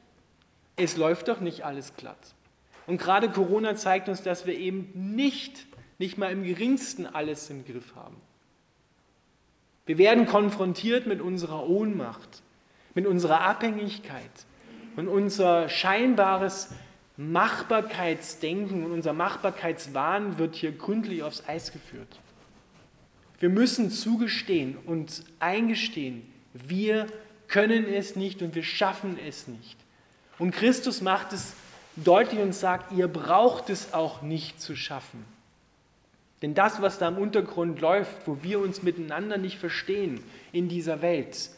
es 0.75 0.97
läuft 0.97 1.27
doch 1.27 1.39
nicht 1.39 1.65
alles 1.65 1.95
glatt. 1.95 2.35
Und 2.87 2.99
gerade 2.99 3.29
Corona 3.29 3.75
zeigt 3.75 4.09
uns, 4.09 4.23
dass 4.23 4.45
wir 4.45 4.57
eben 4.57 4.91
nicht, 5.13 5.67
nicht 5.99 6.17
mal 6.17 6.31
im 6.31 6.43
geringsten 6.43 7.05
alles 7.05 7.49
im 7.49 7.65
Griff 7.65 7.95
haben. 7.95 8.15
Wir 9.85 9.97
werden 9.97 10.25
konfrontiert 10.25 11.07
mit 11.07 11.21
unserer 11.21 11.67
Ohnmacht, 11.67 12.41
mit 12.95 13.05
unserer 13.05 13.41
Abhängigkeit 13.41 14.31
und 14.95 15.07
unser 15.07 15.69
scheinbares 15.69 16.69
Machbarkeitsdenken 17.17 18.85
und 18.85 18.91
unser 18.91 19.13
Machbarkeitswahn 19.13 20.37
wird 20.37 20.55
hier 20.55 20.71
gründlich 20.71 21.21
aufs 21.21 21.43
Eis 21.47 21.71
geführt. 21.71 22.19
Wir 23.39 23.49
müssen 23.49 23.91
zugestehen 23.91 24.77
und 24.85 25.23
eingestehen, 25.39 26.21
wir 26.53 27.07
können 27.47 27.85
es 27.85 28.15
nicht 28.15 28.41
und 28.41 28.55
wir 28.55 28.63
schaffen 28.63 29.17
es 29.27 29.47
nicht. 29.47 29.77
Und 30.37 30.51
Christus 30.51 31.01
macht 31.01 31.33
es 31.33 31.53
deutlich 31.97 32.39
und 32.39 32.53
sagt, 32.53 32.93
ihr 32.93 33.07
braucht 33.07 33.69
es 33.69 33.93
auch 33.93 34.21
nicht 34.21 34.61
zu 34.61 34.75
schaffen. 34.75 35.25
Denn 36.41 36.53
das, 36.53 36.81
was 36.81 36.97
da 36.97 37.09
im 37.09 37.17
Untergrund 37.17 37.81
läuft, 37.81 38.27
wo 38.27 38.37
wir 38.41 38.59
uns 38.59 38.81
miteinander 38.81 39.37
nicht 39.37 39.57
verstehen 39.57 40.21
in 40.51 40.69
dieser 40.69 41.01
Welt 41.01 41.49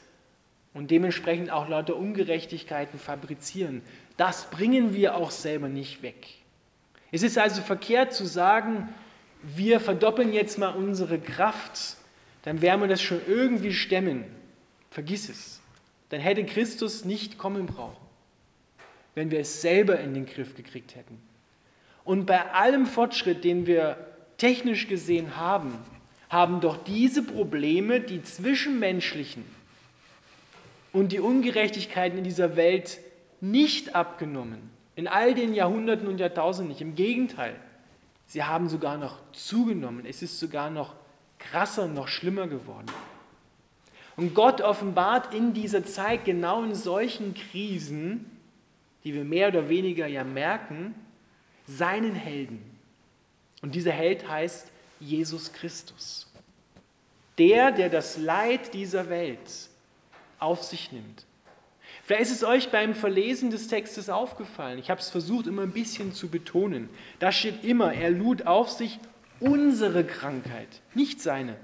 und 0.74 0.90
dementsprechend 0.90 1.52
auch 1.52 1.70
lauter 1.70 1.96
Ungerechtigkeiten 1.96 3.00
fabrizieren, 3.00 3.82
das 4.18 4.50
bringen 4.50 4.94
wir 4.94 5.16
auch 5.16 5.32
selber 5.32 5.70
nicht 5.70 6.02
weg. 6.02 6.28
Es 7.12 7.24
ist 7.24 7.38
also 7.38 7.62
verkehrt 7.62 8.14
zu 8.14 8.26
sagen, 8.26 8.90
wir 9.44 9.80
verdoppeln 9.80 10.34
jetzt 10.34 10.58
mal 10.58 10.70
unsere 10.70 11.20
Kraft, 11.20 11.98
dann 12.44 12.62
werden 12.62 12.82
wir 12.82 12.88
das 12.88 13.02
schon 13.02 13.22
irgendwie 13.28 13.74
stemmen. 13.74 14.24
Vergiss 14.90 15.30
es. 15.30 15.62
Dann 16.10 16.22
hätte 16.22 16.44
Christus 16.46 17.06
nicht 17.06 17.38
kommen 17.38 17.66
brauchen 17.66 18.02
wenn 19.16 19.32
wir 19.32 19.40
es 19.40 19.62
selber 19.62 20.00
in 20.00 20.14
den 20.14 20.26
Griff 20.26 20.56
gekriegt 20.56 20.96
hätten. 20.96 21.22
Und 22.04 22.26
bei 22.26 22.52
allem 22.52 22.86
Fortschritt, 22.86 23.44
den 23.44 23.68
wir 23.68 23.98
technisch 24.42 24.88
gesehen 24.88 25.38
haben, 25.38 25.78
haben 26.30 26.62
doch 26.62 26.78
diese 26.84 27.24
Probleme, 27.24 28.00
die 28.00 28.24
zwischenmenschlichen 28.24 29.46
und 30.94 31.12
die 31.12 31.20
Ungerechtigkeiten 31.20 32.18
in 32.18 32.24
dieser 32.24 32.56
Welt 32.56 33.00
nicht 33.40 33.96
abgenommen. 33.96 34.70
In 34.96 35.08
all 35.08 35.34
den 35.34 35.54
Jahrhunderten 35.54 36.08
und 36.08 36.20
Jahrtausenden 36.20 36.70
nicht. 36.70 36.82
Im 36.82 36.96
Gegenteil, 36.96 37.56
sie 38.28 38.44
haben 38.44 38.70
sogar 38.70 38.98
noch 38.98 39.18
zugenommen. 39.32 40.06
Es 40.06 40.22
ist 40.22 40.40
sogar 40.40 40.70
noch 40.70 40.94
krasser, 41.40 41.88
noch 41.88 42.08
schlimmer 42.08 42.48
geworden. 42.48 42.88
Und 44.18 44.34
Gott 44.34 44.62
offenbart 44.62 45.34
in 45.34 45.54
dieser 45.54 45.86
Zeit 45.86 46.26
genau 46.26 46.64
in 46.64 46.76
solchen 46.76 47.34
Krisen 47.34 48.32
die 49.04 49.14
wir 49.14 49.24
mehr 49.24 49.48
oder 49.48 49.68
weniger 49.70 50.08
ja 50.08 50.24
merken, 50.24 50.94
seinen 51.66 52.14
Helden. 52.14 52.71
Und 53.62 53.76
dieser 53.76 53.92
Held 53.92 54.28
heißt 54.28 54.72
Jesus 55.00 55.54
Christus. 55.54 56.28
Der, 57.38 57.72
der 57.72 57.90
das 57.90 58.18
Leid 58.18 58.74
dieser 58.74 59.10
Welt 59.10 59.70
auf 60.40 60.64
sich 60.64 60.92
nimmt. 60.92 61.26
Vielleicht 62.04 62.24
ist 62.24 62.38
es 62.38 62.44
euch 62.44 62.70
beim 62.72 62.96
Verlesen 62.96 63.52
des 63.52 63.68
Textes 63.68 64.10
aufgefallen. 64.10 64.80
Ich 64.80 64.90
habe 64.90 65.00
es 65.00 65.10
versucht, 65.10 65.48
immer 65.48 65.62
ein 65.62 65.72
bisschen 65.72 66.14
zu 66.14 66.30
betonen. 66.30 66.90
Da 67.20 67.32
steht 67.32 67.64
immer, 67.64 67.94
er 67.94 68.10
lud 68.10 68.48
auf 68.48 68.70
sich 68.70 69.00
unsere 69.40 70.04
Krankheit, 70.04 70.68
nicht 70.94 71.22
seine. 71.22 71.56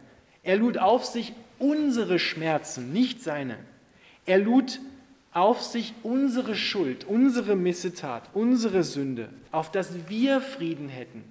Er 0.43 0.57
lud 0.57 0.77
auf 0.77 1.05
sich 1.05 1.33
unsere 1.59 2.19
Schmerzen, 2.19 2.93
nicht 2.93 3.21
seine. 3.21 3.57
Er 4.25 4.37
lud 4.37 4.79
auf 5.31 5.61
sich 5.61 5.93
unsere 6.03 6.55
Schuld, 6.55 7.05
unsere 7.05 7.55
Missetat, 7.55 8.29
unsere 8.33 8.83
Sünde, 8.83 9.29
auf 9.51 9.71
dass 9.71 10.09
wir 10.09 10.41
Frieden 10.41 10.89
hätten. 10.89 11.23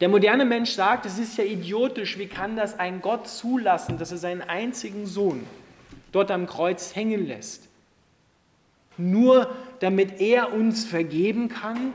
Der 0.00 0.08
moderne 0.08 0.44
Mensch 0.44 0.72
sagt, 0.72 1.06
es 1.06 1.18
ist 1.18 1.38
ja 1.38 1.44
idiotisch, 1.44 2.18
wie 2.18 2.26
kann 2.26 2.56
das 2.56 2.78
ein 2.78 3.00
Gott 3.00 3.28
zulassen, 3.28 3.98
dass 3.98 4.12
er 4.12 4.18
seinen 4.18 4.42
einzigen 4.42 5.06
Sohn 5.06 5.44
dort 6.12 6.30
am 6.30 6.46
Kreuz 6.46 6.94
hängen 6.94 7.26
lässt? 7.26 7.68
Nur 8.98 9.54
damit 9.80 10.20
er 10.20 10.52
uns 10.52 10.84
vergeben 10.84 11.48
kann? 11.48 11.92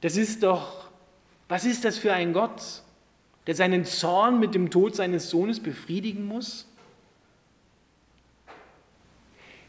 Das 0.00 0.16
ist 0.16 0.42
doch, 0.42 0.88
was 1.48 1.64
ist 1.64 1.84
das 1.84 1.98
für 1.98 2.12
ein 2.12 2.32
Gott, 2.32 2.82
der 3.46 3.54
seinen 3.54 3.84
Zorn 3.84 4.40
mit 4.40 4.54
dem 4.54 4.70
Tod 4.70 4.96
seines 4.96 5.30
Sohnes 5.30 5.60
befriedigen 5.60 6.26
muss? 6.26 6.66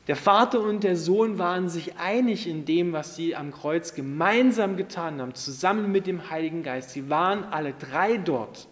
Der 0.07 0.15
Vater 0.15 0.61
und 0.61 0.83
der 0.85 0.95
Sohn 0.95 1.37
waren 1.37 1.67
sich 1.67 1.97
einig 1.97 2.47
in 2.47 2.63
dem, 2.63 2.93
was 2.93 3.17
sie 3.17 3.35
am 3.35 3.51
Kreuz 3.51 3.93
gemeinsam 3.93 4.77
getan 4.77 5.19
haben, 5.19 5.35
zusammen 5.35 5.91
mit 5.91 6.07
dem 6.07 6.29
Heiligen 6.29 6.63
Geist. 6.63 6.91
Sie 6.91 7.09
waren 7.09 7.43
alle 7.43 7.73
drei 7.73 8.17
dort. 8.17 8.67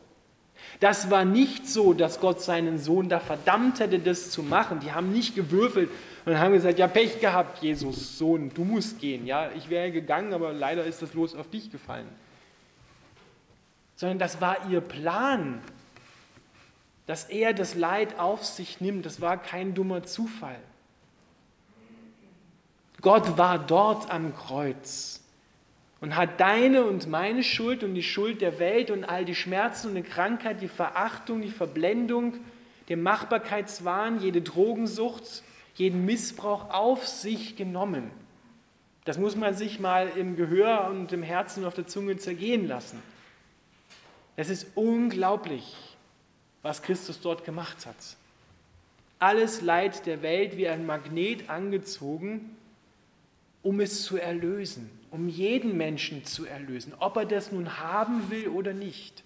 Das 0.80 1.12
war 1.12 1.26
nicht 1.26 1.68
so, 1.68 1.94
dass 1.94 2.22
Gott 2.22 2.42
seinen 2.42 2.78
Sohn 2.78 3.10
da 3.10 3.20
verdammt 3.20 3.82
hätte, 3.82 4.00
das 4.00 4.30
zu 4.32 4.44
machen. 4.44 4.80
Die 4.80 4.94
haben 4.94 5.12
nicht 5.12 5.36
gewürfelt 5.36 5.90
und 6.26 6.40
haben 6.40 6.54
gesagt, 6.54 6.80
ja, 6.80 6.88
Pech 6.88 7.20
gehabt, 7.20 7.62
Jesus, 7.62 8.18
Sohn, 8.18 8.52
du 8.54 8.64
musst 8.64 9.00
gehen. 9.00 9.26
Ja, 9.26 9.52
ich 9.56 9.70
wäre 9.70 9.92
gegangen, 9.92 10.34
aber 10.34 10.54
leider 10.54 10.86
ist 10.86 11.02
das 11.02 11.14
Los 11.14 11.36
auf 11.36 11.50
dich 11.50 11.70
gefallen. 11.70 12.08
Sondern 13.98 14.20
das 14.20 14.40
war 14.40 14.70
ihr 14.70 14.82
Plan, 14.82 15.62
dass 17.08 17.26
er 17.26 17.54
das 17.54 17.76
Leid 17.76 18.20
auf 18.20 18.44
sich 18.46 18.80
nimmt. 18.80 19.06
Das 19.06 19.20
war 19.20 19.38
kein 19.38 19.74
dummer 19.74 20.04
Zufall. 20.04 20.60
Gott 23.06 23.38
war 23.38 23.60
dort 23.60 24.10
am 24.10 24.36
Kreuz 24.36 25.22
und 26.02 26.16
hat 26.16 26.40
deine 26.40 26.86
und 26.86 27.08
meine 27.08 27.44
Schuld 27.44 27.84
und 27.84 27.94
die 27.94 28.02
Schuld 28.02 28.42
der 28.42 28.58
Welt 28.58 28.90
und 28.90 29.04
all 29.04 29.26
die 29.26 29.36
Schmerzen 29.36 29.90
und 29.90 29.94
die 29.94 30.02
Krankheit, 30.02 30.60
die 30.60 30.68
Verachtung, 30.68 31.44
die 31.44 31.52
Verblendung, 31.52 32.34
den 32.90 33.04
Machbarkeitswahn, 33.04 34.22
jede 34.22 34.42
Drogensucht, 34.42 35.44
jeden 35.76 36.04
Missbrauch 36.06 36.72
auf 36.72 37.08
sich 37.08 37.56
genommen. 37.56 38.10
Das 39.04 39.20
muss 39.20 39.36
man 39.36 39.54
sich 39.54 39.80
mal 39.80 40.10
im 40.16 40.36
Gehör 40.36 40.88
und 40.90 41.14
im 41.14 41.22
Herzen 41.22 41.60
und 41.60 41.68
auf 41.68 41.76
der 41.76 41.86
Zunge 41.86 42.18
zergehen 42.18 42.68
lassen. 42.68 43.04
Es 44.36 44.50
ist 44.50 44.66
unglaublich, 44.74 45.76
was 46.64 46.82
Christus 46.82 47.22
dort 47.22 47.46
gemacht 47.46 47.86
hat. 47.86 48.18
Alles 49.20 49.62
Leid 49.62 50.08
der 50.08 50.24
Welt 50.24 50.58
wie 50.58 50.68
ein 50.68 50.88
Magnet 50.88 51.52
angezogen 51.52 52.58
um 53.66 53.80
es 53.80 54.04
zu 54.04 54.18
erlösen, 54.18 54.92
um 55.10 55.28
jeden 55.28 55.76
Menschen 55.76 56.24
zu 56.24 56.46
erlösen, 56.46 56.94
ob 57.00 57.18
er 57.18 57.26
das 57.26 57.52
nun 57.52 57.80
haben 57.80 58.30
will 58.30 58.48
oder 58.50 58.74
nicht. 58.74 59.24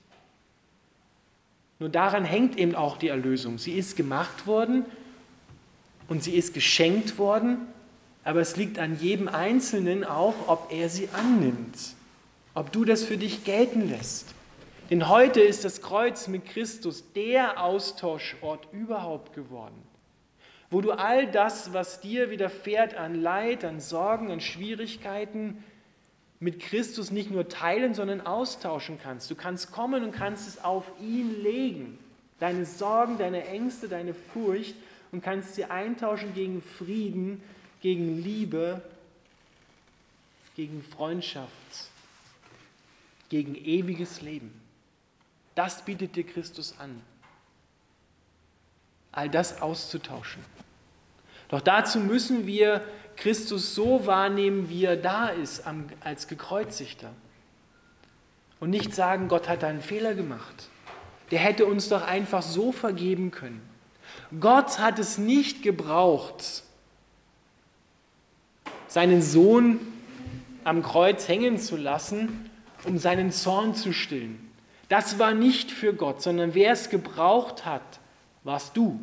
Nur 1.77 1.89
daran 1.89 2.23
hängt 2.23 2.57
eben 2.57 2.73
auch 2.73 2.95
die 2.95 3.09
Erlösung. 3.09 3.57
Sie 3.57 3.73
ist 3.73 3.97
gemacht 3.97 4.47
worden 4.47 4.85
und 6.07 6.23
sie 6.23 6.35
ist 6.35 6.53
geschenkt 6.53 7.17
worden, 7.17 7.57
aber 8.23 8.39
es 8.39 8.55
liegt 8.55 8.79
an 8.79 8.97
jedem 8.97 9.27
Einzelnen 9.27 10.05
auch, 10.05 10.47
ob 10.47 10.71
er 10.71 10.87
sie 10.87 11.09
annimmt, 11.11 11.77
ob 12.53 12.71
du 12.71 12.85
das 12.85 13.03
für 13.03 13.17
dich 13.17 13.43
gelten 13.43 13.89
lässt. 13.89 14.33
Denn 14.89 15.09
heute 15.09 15.41
ist 15.41 15.65
das 15.65 15.81
Kreuz 15.81 16.29
mit 16.29 16.45
Christus 16.45 17.03
der 17.13 17.61
Austauschort 17.61 18.69
überhaupt 18.71 19.33
geworden 19.33 19.88
wo 20.69 20.81
du 20.81 20.91
all 20.91 21.29
das, 21.31 21.73
was 21.73 21.99
dir 21.99 22.29
widerfährt 22.29 22.93
an 22.93 23.15
Leid, 23.15 23.65
an 23.65 23.79
Sorgen, 23.79 24.31
an 24.31 24.39
Schwierigkeiten, 24.39 25.63
mit 26.39 26.59
Christus 26.59 27.11
nicht 27.11 27.31
nur 27.31 27.49
teilen, 27.49 27.93
sondern 27.93 28.21
austauschen 28.21 28.97
kannst. 29.01 29.29
Du 29.29 29.35
kannst 29.35 29.71
kommen 29.71 30.03
und 30.03 30.11
kannst 30.11 30.47
es 30.47 30.63
auf 30.63 30.85
ihn 31.01 31.41
legen. 31.43 31.99
Deine 32.39 32.65
Sorgen, 32.65 33.17
deine 33.17 33.45
Ängste, 33.45 33.89
deine 33.89 34.13
Furcht 34.13 34.75
und 35.11 35.21
kannst 35.21 35.55
sie 35.55 35.65
eintauschen 35.65 36.33
gegen 36.33 36.61
Frieden, 36.61 37.41
gegen 37.81 38.21
Liebe, 38.21 38.81
gegen 40.55 40.81
Freundschaft, 40.81 41.49
gegen 43.27 43.55
ewiges 43.55 44.21
Leben. 44.21 44.53
Das 45.55 45.83
bietet 45.83 46.15
dir 46.15 46.23
Christus 46.23 46.75
an 46.79 47.01
all 49.11 49.29
das 49.29 49.61
auszutauschen. 49.61 50.43
Doch 51.49 51.61
dazu 51.61 51.99
müssen 51.99 52.45
wir 52.45 52.83
Christus 53.15 53.75
so 53.75 54.05
wahrnehmen, 54.05 54.69
wie 54.69 54.85
er 54.85 54.97
da 54.97 55.27
ist 55.27 55.63
als 56.01 56.27
gekreuzigter. 56.27 57.11
Und 58.59 58.69
nicht 58.69 58.93
sagen, 58.93 59.27
Gott 59.27 59.49
hat 59.49 59.63
einen 59.63 59.81
Fehler 59.81 60.13
gemacht. 60.13 60.69
Der 61.31 61.39
hätte 61.39 61.65
uns 61.65 61.89
doch 61.89 62.01
einfach 62.01 62.41
so 62.41 62.71
vergeben 62.71 63.31
können. 63.31 63.61
Gott 64.39 64.79
hat 64.79 64.99
es 64.99 65.17
nicht 65.17 65.63
gebraucht, 65.63 66.63
seinen 68.87 69.21
Sohn 69.21 69.79
am 70.63 70.83
Kreuz 70.83 71.27
hängen 71.27 71.57
zu 71.57 71.77
lassen, 71.77 72.49
um 72.85 72.97
seinen 72.97 73.31
Zorn 73.31 73.75
zu 73.75 73.93
stillen. 73.93 74.51
Das 74.87 75.19
war 75.19 75.33
nicht 75.33 75.71
für 75.71 75.93
Gott, 75.93 76.21
sondern 76.21 76.53
wer 76.53 76.71
es 76.71 76.89
gebraucht 76.89 77.65
hat, 77.65 77.99
warst 78.43 78.75
du 78.75 78.99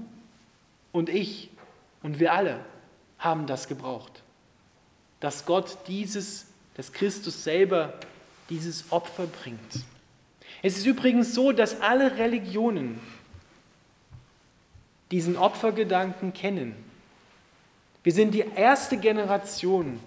und 0.92 1.08
ich 1.08 1.50
und 2.02 2.18
wir 2.18 2.32
alle 2.32 2.64
haben 3.18 3.46
das 3.46 3.68
gebraucht. 3.68 4.22
Dass 5.20 5.46
Gott 5.46 5.76
dieses, 5.88 6.46
dass 6.74 6.92
Christus 6.92 7.44
selber 7.44 7.94
dieses 8.48 8.90
Opfer 8.92 9.26
bringt. 9.26 9.84
Es 10.62 10.76
ist 10.76 10.86
übrigens 10.86 11.34
so, 11.34 11.52
dass 11.52 11.80
alle 11.80 12.16
Religionen 12.18 13.00
diesen 15.10 15.36
Opfergedanken 15.36 16.32
kennen. 16.32 16.74
Wir 18.02 18.12
sind 18.12 18.32
die 18.34 18.44
erste 18.54 18.96
Generation, 18.96 19.98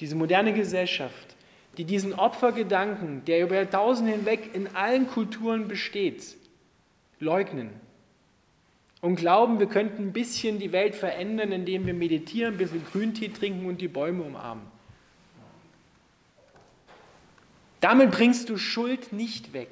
diese 0.00 0.14
moderne 0.14 0.52
Gesellschaft, 0.52 1.34
die 1.76 1.84
diesen 1.84 2.14
Opfergedanken, 2.14 3.24
der 3.24 3.42
über 3.42 3.56
Jahrtausende 3.56 4.12
hinweg 4.12 4.54
in 4.54 4.74
allen 4.74 5.06
Kulturen 5.06 5.68
besteht, 5.68 6.36
leugnen 7.18 7.70
und 9.06 9.14
glauben, 9.14 9.60
wir 9.60 9.68
könnten 9.68 10.08
ein 10.08 10.12
bisschen 10.12 10.58
die 10.58 10.72
Welt 10.72 10.96
verändern, 10.96 11.52
indem 11.52 11.86
wir 11.86 11.94
meditieren, 11.94 12.54
ein 12.54 12.58
bisschen 12.58 12.84
Grüntee 12.84 13.28
trinken 13.28 13.64
und 13.66 13.80
die 13.80 13.86
Bäume 13.86 14.24
umarmen. 14.24 14.66
Damit 17.80 18.10
bringst 18.10 18.48
du 18.48 18.58
Schuld 18.58 19.12
nicht 19.12 19.52
weg. 19.52 19.70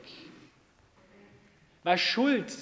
Weil 1.83 1.99
Schuld, 1.99 2.57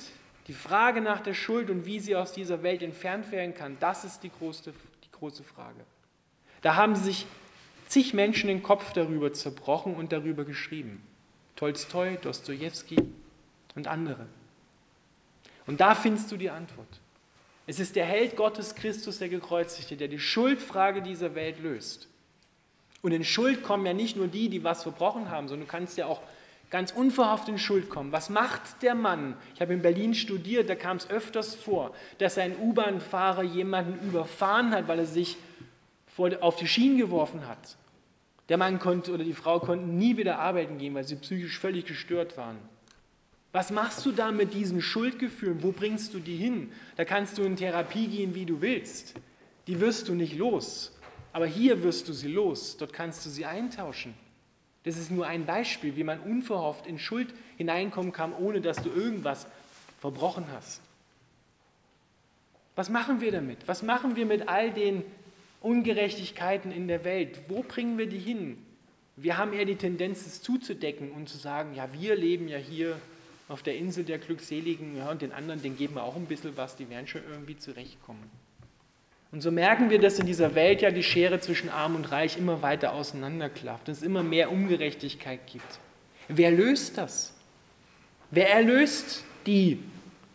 die 0.46 0.54
Frage 0.54 1.02
nach 1.02 1.20
der 1.20 1.34
Schuld 1.34 1.68
und 1.68 1.84
wie 1.84 2.00
sie 2.00 2.16
aus 2.16 2.32
dieser 2.32 2.62
Welt 2.62 2.82
entfernt 2.82 3.30
werden 3.32 3.54
kann, 3.54 3.76
das 3.78 4.04
ist 4.04 4.22
die 4.22 4.30
große, 4.30 4.72
die 4.72 5.12
große 5.12 5.44
Frage. 5.44 5.80
Da 6.62 6.76
haben 6.76 6.96
sich 6.96 7.26
zig 7.86 8.14
Menschen 8.14 8.48
den 8.48 8.62
Kopf 8.62 8.94
darüber 8.94 9.34
zerbrochen 9.34 9.94
und 9.94 10.10
darüber 10.10 10.46
geschrieben. 10.46 11.02
Tolstoi, 11.56 12.16
Dostoevsky 12.16 12.96
und 13.74 13.88
andere. 13.88 14.26
Und 15.66 15.80
da 15.80 15.94
findest 15.94 16.30
du 16.32 16.36
die 16.36 16.50
Antwort. 16.50 16.88
Es 17.66 17.78
ist 17.78 17.94
der 17.96 18.04
Held 18.04 18.36
Gottes 18.36 18.74
Christus, 18.74 19.18
der 19.18 19.28
Gekreuzigte, 19.28 19.96
der 19.96 20.08
die 20.08 20.18
Schuldfrage 20.18 21.00
dieser 21.02 21.34
Welt 21.34 21.60
löst. 21.60 22.08
Und 23.02 23.12
in 23.12 23.24
Schuld 23.24 23.62
kommen 23.62 23.86
ja 23.86 23.92
nicht 23.92 24.16
nur 24.16 24.28
die, 24.28 24.48
die 24.48 24.64
was 24.64 24.82
verbrochen 24.82 25.30
haben, 25.30 25.48
sondern 25.48 25.66
du 25.66 25.70
kannst 25.70 25.96
ja 25.98 26.06
auch 26.06 26.20
ganz 26.70 26.90
unverhofft 26.90 27.48
in 27.48 27.58
Schuld 27.58 27.90
kommen. 27.90 28.12
Was 28.12 28.30
macht 28.30 28.82
der 28.82 28.94
Mann? 28.94 29.36
Ich 29.54 29.60
habe 29.60 29.74
in 29.74 29.82
Berlin 29.82 30.14
studiert, 30.14 30.70
da 30.70 30.74
kam 30.74 30.96
es 30.96 31.10
öfters 31.10 31.54
vor, 31.54 31.94
dass 32.18 32.38
ein 32.38 32.56
U-Bahn-Fahrer 32.58 33.42
jemanden 33.42 34.08
überfahren 34.08 34.72
hat, 34.72 34.88
weil 34.88 35.00
er 35.00 35.06
sich 35.06 35.36
auf 36.40 36.56
die 36.56 36.66
Schienen 36.66 36.98
geworfen 36.98 37.46
hat. 37.46 37.76
Der 38.48 38.56
Mann 38.56 38.78
konnte 38.78 39.12
oder 39.12 39.24
die 39.24 39.32
Frau 39.34 39.60
konnten 39.60 39.98
nie 39.98 40.16
wieder 40.16 40.38
arbeiten 40.38 40.78
gehen, 40.78 40.94
weil 40.94 41.04
sie 41.04 41.16
psychisch 41.16 41.58
völlig 41.58 41.86
gestört 41.86 42.36
waren. 42.36 42.58
Was 43.52 43.70
machst 43.70 44.04
du 44.06 44.12
da 44.12 44.32
mit 44.32 44.54
diesen 44.54 44.80
Schuldgefühlen? 44.80 45.62
Wo 45.62 45.72
bringst 45.72 46.14
du 46.14 46.18
die 46.18 46.36
hin? 46.36 46.72
Da 46.96 47.04
kannst 47.04 47.36
du 47.36 47.42
in 47.42 47.56
Therapie 47.56 48.06
gehen, 48.06 48.34
wie 48.34 48.46
du 48.46 48.62
willst. 48.62 49.14
Die 49.66 49.78
wirst 49.78 50.08
du 50.08 50.14
nicht 50.14 50.36
los. 50.36 50.98
Aber 51.34 51.46
hier 51.46 51.82
wirst 51.82 52.08
du 52.08 52.14
sie 52.14 52.28
los. 52.28 52.76
Dort 52.78 52.92
kannst 52.92 53.24
du 53.26 53.30
sie 53.30 53.44
eintauschen. 53.44 54.14
Das 54.84 54.96
ist 54.96 55.10
nur 55.10 55.26
ein 55.26 55.44
Beispiel, 55.44 55.96
wie 55.96 56.04
man 56.04 56.18
unverhofft 56.20 56.86
in 56.86 56.98
Schuld 56.98 57.32
hineinkommen 57.56 58.12
kann, 58.12 58.32
ohne 58.32 58.60
dass 58.60 58.82
du 58.82 58.88
irgendwas 58.90 59.46
verbrochen 60.00 60.46
hast. 60.52 60.80
Was 62.74 62.88
machen 62.88 63.20
wir 63.20 63.32
damit? 63.32 63.58
Was 63.66 63.82
machen 63.82 64.16
wir 64.16 64.26
mit 64.26 64.48
all 64.48 64.72
den 64.72 65.04
Ungerechtigkeiten 65.60 66.72
in 66.72 66.88
der 66.88 67.04
Welt, 67.04 67.42
wo 67.48 67.62
bringen 67.62 67.98
wir 67.98 68.08
die 68.08 68.18
hin? 68.18 68.58
Wir 69.14 69.36
haben 69.36 69.52
eher 69.52 69.66
die 69.66 69.76
Tendenz, 69.76 70.26
es 70.26 70.42
zuzudecken 70.42 71.12
und 71.12 71.28
zu 71.28 71.36
sagen, 71.36 71.74
ja, 71.74 71.92
wir 71.92 72.16
leben 72.16 72.48
ja 72.48 72.56
hier 72.56 72.98
auf 73.48 73.62
der 73.62 73.76
Insel 73.76 74.04
der 74.04 74.18
Glückseligen 74.18 74.96
ja, 74.96 75.10
und 75.10 75.22
den 75.22 75.32
anderen, 75.32 75.60
denen 75.62 75.76
geben 75.76 75.94
wir 75.94 76.04
auch 76.04 76.16
ein 76.16 76.26
bisschen 76.26 76.56
was, 76.56 76.76
die 76.76 76.88
werden 76.88 77.06
schon 77.06 77.22
irgendwie 77.28 77.56
zurechtkommen. 77.56 78.30
Und 79.32 79.40
so 79.40 79.50
merken 79.50 79.88
wir, 79.88 79.98
dass 79.98 80.18
in 80.18 80.26
dieser 80.26 80.54
Welt 80.54 80.82
ja 80.82 80.90
die 80.90 81.02
Schere 81.02 81.40
zwischen 81.40 81.70
Arm 81.70 81.96
und 81.96 82.12
Reich 82.12 82.36
immer 82.36 82.60
weiter 82.60 82.92
auseinanderklafft, 82.92 83.88
dass 83.88 83.98
es 83.98 84.02
immer 84.02 84.22
mehr 84.22 84.52
Ungerechtigkeit 84.52 85.40
gibt. 85.46 85.78
Wer 86.28 86.50
löst 86.50 86.98
das? 86.98 87.34
Wer 88.30 88.50
erlöst 88.50 89.24
die, 89.46 89.82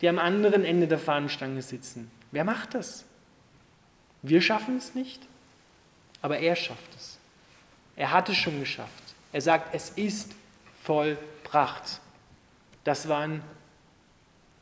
die 0.02 0.10
am 0.10 0.20
anderen 0.20 0.66
Ende 0.66 0.88
der 0.88 1.00
Fahnenstange 1.00 1.62
sitzen? 1.62 2.10
Wer 2.32 2.44
macht 2.44 2.74
das? 2.74 3.06
Wir 4.24 4.42
schaffen 4.42 4.78
es 4.78 4.96
nicht, 4.96 5.22
aber 6.22 6.40
er 6.40 6.56
schafft 6.56 6.96
es. 6.96 7.20
Er 7.96 8.12
hat 8.12 8.30
es 8.30 8.38
schon 8.38 8.60
geschafft. 8.60 9.04
Er 9.32 9.42
sagt, 9.42 9.74
es 9.74 9.92
ist 9.92 10.34
vollbracht. 10.84 12.00
Das 12.88 13.10
waren 13.10 13.42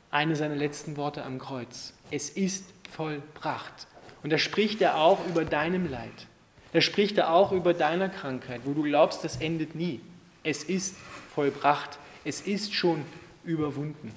eine 0.10 0.36
seiner 0.36 0.56
letzten 0.56 0.98
Worte 0.98 1.24
am 1.24 1.38
Kreuz. 1.38 1.94
Es 2.10 2.32
ist 2.32 2.66
vollbracht. 2.90 3.86
Und 4.24 4.32
da 4.32 4.40
spricht 4.40 4.82
er 4.82 4.98
auch 4.98 5.24
über 5.28 5.46
deinem 5.46 5.88
Leid. 5.88 6.26
Da 6.74 6.82
spricht 6.82 7.20
er 7.20 7.32
auch 7.32 7.52
über 7.52 7.76
deiner 7.76 8.10
Krankheit, 8.10 8.62
wo 8.66 8.74
du 8.74 8.82
glaubst, 8.82 9.24
das 9.24 9.38
endet 9.38 9.76
nie. 9.76 10.02
Es 10.42 10.64
ist 10.64 10.98
vollbracht. 11.36 12.00
Es 12.24 12.42
ist 12.42 12.74
schon 12.74 13.06
überwunden. 13.44 14.12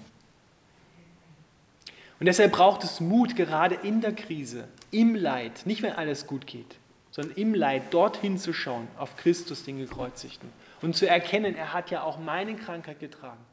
Und 2.19 2.25
deshalb 2.25 2.53
braucht 2.53 2.85
es 2.85 3.01
Mut, 3.01 3.37
gerade 3.37 3.75
in 3.75 4.01
der 4.01 4.15
Krise, 4.15 4.69
im 4.91 5.17
Leid, 5.17 5.67
nicht 5.67 5.83
wenn 5.83 5.93
alles 5.93 6.27
gut 6.27 6.47
geht, 6.47 6.79
sondern 7.11 7.37
im 7.37 7.53
Leid 7.53 7.93
dorthin 7.93 8.39
zu 8.39 8.55
schauen, 8.55 8.89
auf 8.97 9.19
Christus, 9.19 9.65
den 9.65 9.77
Gekreuzigten. 9.77 10.49
Und 10.81 10.97
zu 10.97 11.07
erkennen, 11.07 11.55
er 11.55 11.75
hat 11.75 11.91
ja 11.91 12.05
auch 12.05 12.19
meine 12.19 12.57
Krankheit 12.57 13.01
getragen. 13.01 13.45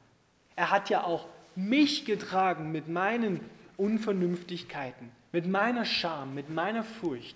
Er 0.56 0.72
hat 0.72 0.90
ja 0.90 1.04
auch 1.04 1.28
mich 1.56 2.06
getragen 2.06 2.72
mit 2.72 2.88
meinen 2.88 3.40
Unvernünftigkeiten, 3.78 5.12
mit 5.32 5.48
meiner 5.48 5.86
Scham, 5.86 6.34
mit 6.34 6.50
meiner 6.50 6.84
Furcht, 6.84 7.36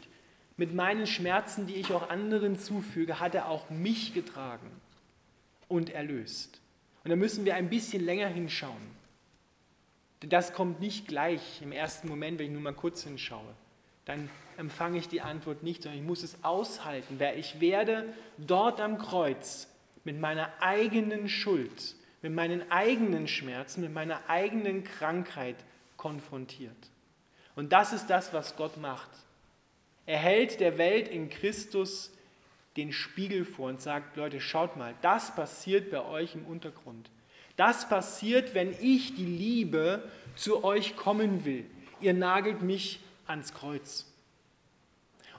mit 0.58 0.74
meinen 0.74 1.08
Schmerzen, 1.08 1.68
die 1.68 1.76
ich 1.76 1.94
auch 1.94 2.10
anderen 2.10 2.58
zufüge, 2.60 3.20
hat 3.20 3.36
er 3.36 3.48
auch 3.48 3.70
mich 3.70 4.14
getragen 4.14 4.70
und 5.68 5.90
erlöst. 5.90 6.60
Und 7.04 7.12
da 7.12 7.16
müssen 7.16 7.46
wir 7.46 7.56
ein 7.56 7.70
bisschen 7.70 8.04
länger 8.04 8.28
hinschauen. 8.28 9.00
Denn 10.22 10.30
das 10.30 10.54
kommt 10.54 10.82
nicht 10.82 11.08
gleich 11.08 11.62
im 11.62 11.72
ersten 11.72 12.10
Moment, 12.10 12.40
wenn 12.40 12.48
ich 12.48 12.52
nur 12.52 12.62
mal 12.62 12.74
kurz 12.74 13.04
hinschaue. 13.04 13.54
Dann 14.04 14.30
empfange 14.58 14.98
ich 14.98 15.08
die 15.08 15.22
Antwort 15.22 15.64
nicht, 15.64 15.84
sondern 15.84 16.02
ich 16.02 16.06
muss 16.06 16.24
es 16.24 16.44
aushalten, 16.44 17.20
weil 17.20 17.40
ich 17.40 17.62
werde 17.62 18.14
dort 18.38 18.82
am 18.82 18.98
Kreuz 18.98 19.70
mit 20.04 20.20
meiner 20.20 20.50
eigenen 20.60 21.30
Schuld, 21.30 21.96
mit 22.22 22.34
meinen 22.34 22.70
eigenen 22.72 23.28
Schmerzen, 23.28 23.82
mit 23.82 23.94
meiner 23.94 24.30
eigenen 24.30 24.84
Krankheit 24.84 25.56
konfrontiert. 25.98 26.90
Und 27.56 27.72
das 27.72 27.94
ist 27.94 28.08
das, 28.10 28.34
was 28.34 28.56
Gott 28.56 28.78
macht. 28.78 29.10
Er 30.06 30.18
hält 30.18 30.60
der 30.60 30.78
Welt 30.78 31.08
in 31.08 31.30
Christus 31.30 32.12
den 32.78 32.92
Spiegel 32.94 33.46
vor 33.46 33.70
und 33.70 33.82
sagt, 33.82 34.16
Leute, 34.16 34.40
schaut 34.40 34.78
mal, 34.78 34.96
das 35.02 35.36
passiert 35.36 35.92
bei 35.92 36.04
euch 36.04 36.36
im 36.36 36.46
Untergrund. 36.46 37.10
Das 37.58 37.90
passiert, 37.90 38.54
wenn 38.54 38.74
ich 38.80 39.16
die 39.16 39.26
Liebe 39.26 40.04
zu 40.36 40.64
euch 40.64 40.96
kommen 40.96 41.44
will. 41.44 41.66
Ihr 42.00 42.14
nagelt 42.14 42.62
mich 42.62 43.02
ans 43.28 43.54
Kreuz. 43.54 44.09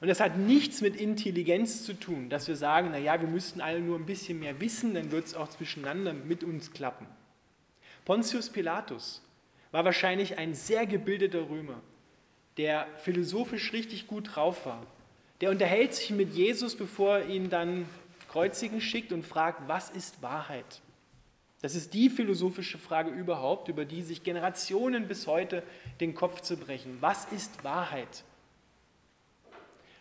Und 0.00 0.08
das 0.08 0.20
hat 0.20 0.38
nichts 0.38 0.80
mit 0.80 0.96
Intelligenz 0.96 1.84
zu 1.84 1.92
tun, 1.92 2.30
dass 2.30 2.48
wir 2.48 2.56
sagen, 2.56 2.90
naja, 2.90 3.20
wir 3.20 3.28
müssten 3.28 3.60
alle 3.60 3.80
nur 3.80 3.98
ein 3.98 4.06
bisschen 4.06 4.38
mehr 4.38 4.58
wissen, 4.60 4.94
dann 4.94 5.10
wird 5.10 5.26
es 5.26 5.34
auch 5.34 5.48
zwischeneinander 5.48 6.14
mit 6.14 6.42
uns 6.42 6.72
klappen. 6.72 7.06
Pontius 8.06 8.48
Pilatus 8.48 9.22
war 9.72 9.84
wahrscheinlich 9.84 10.38
ein 10.38 10.54
sehr 10.54 10.86
gebildeter 10.86 11.50
Römer, 11.50 11.82
der 12.56 12.86
philosophisch 13.04 13.72
richtig 13.74 14.06
gut 14.06 14.34
drauf 14.34 14.64
war. 14.64 14.86
Der 15.42 15.50
unterhält 15.50 15.94
sich 15.94 16.10
mit 16.10 16.34
Jesus, 16.34 16.76
bevor 16.76 17.18
er 17.18 17.28
ihn 17.28 17.50
dann 17.50 17.86
kreuzigen 18.28 18.80
schickt 18.80 19.12
und 19.12 19.26
fragt, 19.26 19.68
was 19.68 19.90
ist 19.90 20.22
Wahrheit? 20.22 20.80
Das 21.62 21.74
ist 21.74 21.92
die 21.92 22.08
philosophische 22.08 22.78
Frage 22.78 23.10
überhaupt, 23.10 23.68
über 23.68 23.84
die 23.84 24.02
sich 24.02 24.22
Generationen 24.22 25.08
bis 25.08 25.26
heute 25.26 25.62
den 26.00 26.14
Kopf 26.14 26.40
zu 26.40 26.56
brechen. 26.56 26.96
Was 27.00 27.30
ist 27.32 27.62
Wahrheit? 27.64 28.24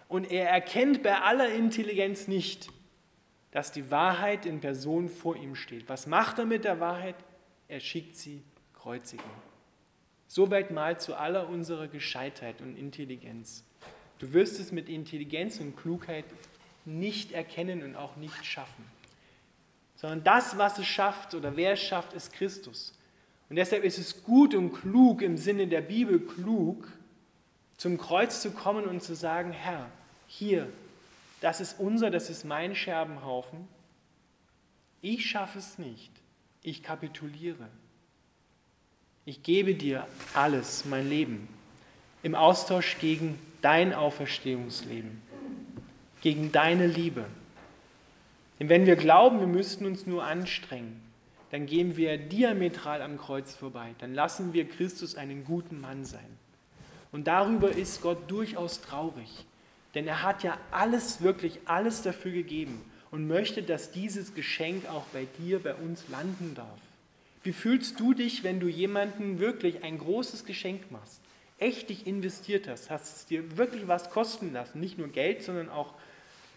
Und 0.10 0.30
er 0.30 0.50
erkennt 0.50 1.04
bei 1.04 1.22
aller 1.22 1.54
Intelligenz 1.54 2.28
nicht, 2.28 2.70
dass 3.52 3.72
die 3.72 3.90
Wahrheit 3.92 4.46
in 4.46 4.60
Person 4.60 5.08
vor 5.08 5.38
ihm 5.38 5.56
steht. 5.56 5.88
Was 5.88 6.08
macht 6.08 6.40
er 6.40 6.46
mit 6.46 6.66
der 6.66 6.80
Wahrheit? 6.80 7.16
Er 7.68 7.80
schickt 7.80 8.18
sie 8.18 8.44
kreuzigen. 8.74 9.24
So 10.28 10.50
weit 10.50 10.72
mal 10.72 11.00
zu 11.00 11.16
aller 11.16 11.48
unserer 11.48 11.88
Gescheitheit 11.88 12.60
und 12.62 12.76
Intelligenz. 12.76 13.64
Du 14.18 14.34
wirst 14.34 14.60
es 14.60 14.72
mit 14.72 14.90
Intelligenz 14.90 15.60
und 15.60 15.78
Klugheit 15.78 16.26
nicht 16.86 17.32
erkennen 17.32 17.84
und 17.84 17.96
auch 17.96 18.16
nicht 18.16 18.46
schaffen. 18.46 18.86
Sondern 19.96 20.24
das, 20.24 20.58
was 20.58 20.80
es 20.80 20.88
schafft 20.88 21.36
oder 21.36 21.56
wer 21.56 21.74
es 21.74 21.82
schafft, 21.82 22.14
ist 22.14 22.34
Christus. 22.34 22.94
Und 23.50 23.58
deshalb 23.58 23.84
ist 23.84 24.00
es 24.00 24.24
gut 24.24 24.56
und 24.56 24.74
klug 24.74 25.22
im 25.22 25.38
Sinne 25.38 25.68
der 25.68 25.82
Bibel 25.82 26.20
klug, 26.20 26.88
zum 27.78 27.98
Kreuz 27.98 28.42
zu 28.42 28.52
kommen 28.52 28.86
und 28.86 29.02
zu 29.04 29.16
sagen, 29.16 29.52
Herr, 29.52 29.92
hier, 30.30 30.70
das 31.42 31.60
ist 31.60 31.80
unser, 31.80 32.12
das 32.12 32.30
ist 32.30 32.46
mein 32.46 32.76
Scherbenhaufen. 32.76 33.68
Ich 35.02 35.28
schaffe 35.28 35.58
es 35.58 35.80
nicht. 35.80 36.12
Ich 36.62 36.84
kapituliere. 36.84 37.68
Ich 39.26 39.42
gebe 39.42 39.74
dir 39.74 40.06
alles, 40.34 40.86
mein 40.86 41.10
Leben, 41.10 41.48
im 42.22 42.36
Austausch 42.36 42.98
gegen 43.00 43.40
dein 43.62 43.94
Auferstehungsleben, 43.94 45.22
gegen 46.22 46.52
deine 46.52 46.86
Liebe. 46.86 47.26
Denn 48.60 48.70
wenn 48.70 48.86
wir 48.86 48.98
glauben, 48.98 49.40
wir 49.40 49.48
müssten 49.48 49.86
uns 49.86 50.06
nur 50.06 50.24
anstrengen, 50.24 51.02
dann 51.50 51.66
gehen 51.66 51.98
wir 51.98 52.18
diametral 52.18 53.02
am 53.02 53.18
Kreuz 53.18 53.56
vorbei. 53.56 53.96
Dann 53.98 54.14
lassen 54.14 54.54
wir 54.54 54.70
Christus 54.70 55.16
einen 55.16 55.44
guten 55.44 55.82
Mann 55.82 56.06
sein. 56.06 56.38
Und 57.12 57.26
darüber 57.26 57.72
ist 57.72 58.02
Gott 58.02 58.30
durchaus 58.30 58.82
traurig. 58.82 59.46
Denn 59.96 60.08
er 60.08 60.24
hat 60.24 60.44
ja 60.44 60.58
alles, 60.72 61.22
wirklich 61.22 61.60
alles 61.66 62.02
dafür 62.02 62.32
gegeben 62.32 62.82
und 63.12 63.28
möchte, 63.28 63.64
dass 63.64 63.92
dieses 63.92 64.36
Geschenk 64.36 64.88
auch 64.88 65.06
bei 65.14 65.26
dir, 65.40 65.62
bei 65.62 65.74
uns 65.74 66.08
landen 66.10 66.54
darf. 66.56 66.80
Wie 67.44 67.54
fühlst 67.54 68.00
du 68.00 68.14
dich, 68.14 68.44
wenn 68.44 68.60
du 68.60 68.68
jemandem 68.68 69.40
wirklich 69.40 69.84
ein 69.84 69.98
großes 69.98 70.46
Geschenk 70.46 70.92
machst? 70.92 71.22
Echt 71.58 71.90
dich 71.90 72.06
investiert 72.06 72.68
hast, 72.68 72.90
hast 72.90 73.18
es 73.18 73.26
dir 73.26 73.58
wirklich 73.58 73.88
was 73.88 74.10
kosten 74.10 74.54
lassen, 74.54 74.80
nicht 74.80 74.98
nur 74.98 75.08
Geld, 75.08 75.44
sondern 75.44 75.70
auch 75.70 75.94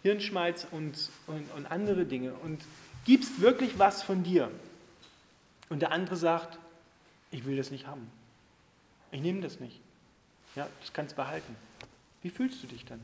Hirnschmalz 0.03 0.66
und, 0.71 1.11
und, 1.27 1.51
und 1.57 1.66
andere 1.66 2.05
Dinge 2.05 2.35
und 2.35 2.61
gibst 3.05 3.40
wirklich 3.40 3.79
was 3.79 4.03
von 4.03 4.23
dir. 4.23 4.51
Und 5.71 5.81
der 5.81 5.92
andere 5.92 6.16
sagt, 6.16 6.59
ich 7.31 7.45
will 7.45 7.57
das 7.57 7.71
nicht 7.71 7.87
haben. 7.87 8.11
Ich 9.11 9.21
nehme 9.21 9.40
das 9.40 9.61
nicht. 9.61 9.81
Ja, 10.55 10.68
das 10.81 10.92
kannst 10.92 11.16
behalten. 11.16 11.57
Wie 12.23 12.31
fühlst 12.31 12.62
du 12.62 12.66
dich 12.66 12.85
dann? 12.85 13.01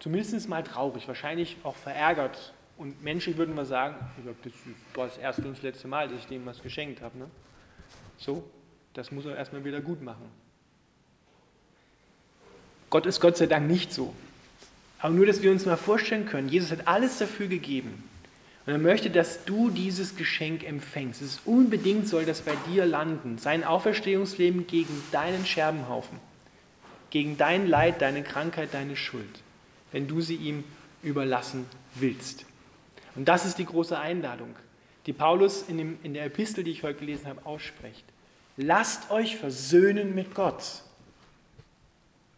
Zumindest 0.00 0.48
mal 0.48 0.64
traurig, 0.64 1.06
wahrscheinlich 1.06 1.56
auch 1.62 1.76
verärgert 1.76 2.54
und 2.76 3.02
menschlich 3.04 3.36
würden 3.36 3.54
wir 3.54 3.66
sagen, 3.66 3.96
das 4.42 4.52
war 4.94 5.06
das 5.06 5.18
erste 5.18 5.42
und 5.42 5.56
das 5.56 5.62
letzte 5.62 5.86
Mal, 5.86 6.08
dass 6.08 6.18
ich 6.18 6.26
dem 6.26 6.46
was 6.46 6.62
geschenkt 6.62 7.02
habe. 7.02 7.18
Ne? 7.18 7.26
So, 8.16 8.42
das 8.94 9.12
muss 9.12 9.26
er 9.26 9.36
erstmal 9.36 9.64
wieder 9.64 9.82
gut 9.82 10.02
machen. 10.02 10.24
Gott 12.88 13.04
ist 13.04 13.20
Gott 13.20 13.36
sei 13.36 13.46
Dank 13.46 13.68
nicht 13.68 13.92
so. 13.92 14.14
Aber 14.98 15.12
nur, 15.12 15.26
dass 15.26 15.42
wir 15.42 15.50
uns 15.50 15.66
mal 15.66 15.76
vorstellen 15.76 16.24
können, 16.26 16.48
Jesus 16.48 16.72
hat 16.72 16.88
alles 16.88 17.18
dafür 17.18 17.48
gegeben. 17.48 18.02
Und 18.66 18.72
er 18.72 18.78
möchte, 18.78 19.10
dass 19.10 19.44
du 19.44 19.70
dieses 19.70 20.16
Geschenk 20.16 20.64
empfängst. 20.64 21.22
Es 21.22 21.34
ist 21.34 21.40
unbedingt 21.44 22.08
soll 22.08 22.24
das 22.24 22.40
bei 22.40 22.54
dir 22.68 22.86
landen. 22.86 23.38
Sein 23.38 23.64
Auferstehungsleben 23.64 24.66
gegen 24.66 25.02
deinen 25.12 25.46
Scherbenhaufen, 25.46 26.18
gegen 27.10 27.36
dein 27.36 27.66
Leid, 27.66 28.00
deine 28.02 28.22
Krankheit, 28.22 28.70
deine 28.72 28.96
Schuld, 28.96 29.42
wenn 29.92 30.08
du 30.08 30.20
sie 30.20 30.36
ihm 30.36 30.64
überlassen 31.02 31.66
willst. 31.94 32.44
Und 33.14 33.26
das 33.26 33.44
ist 33.44 33.58
die 33.58 33.64
große 33.64 33.98
Einladung, 33.98 34.54
die 35.06 35.12
Paulus 35.12 35.62
in, 35.68 35.78
dem, 35.78 35.98
in 36.02 36.14
der 36.14 36.24
Epistel, 36.24 36.64
die 36.64 36.70
ich 36.70 36.82
heute 36.82 37.00
gelesen 37.00 37.26
habe, 37.26 37.44
ausspricht. 37.44 38.04
Lasst 38.56 39.10
euch 39.10 39.36
versöhnen 39.36 40.14
mit 40.14 40.34
Gott. 40.34 40.82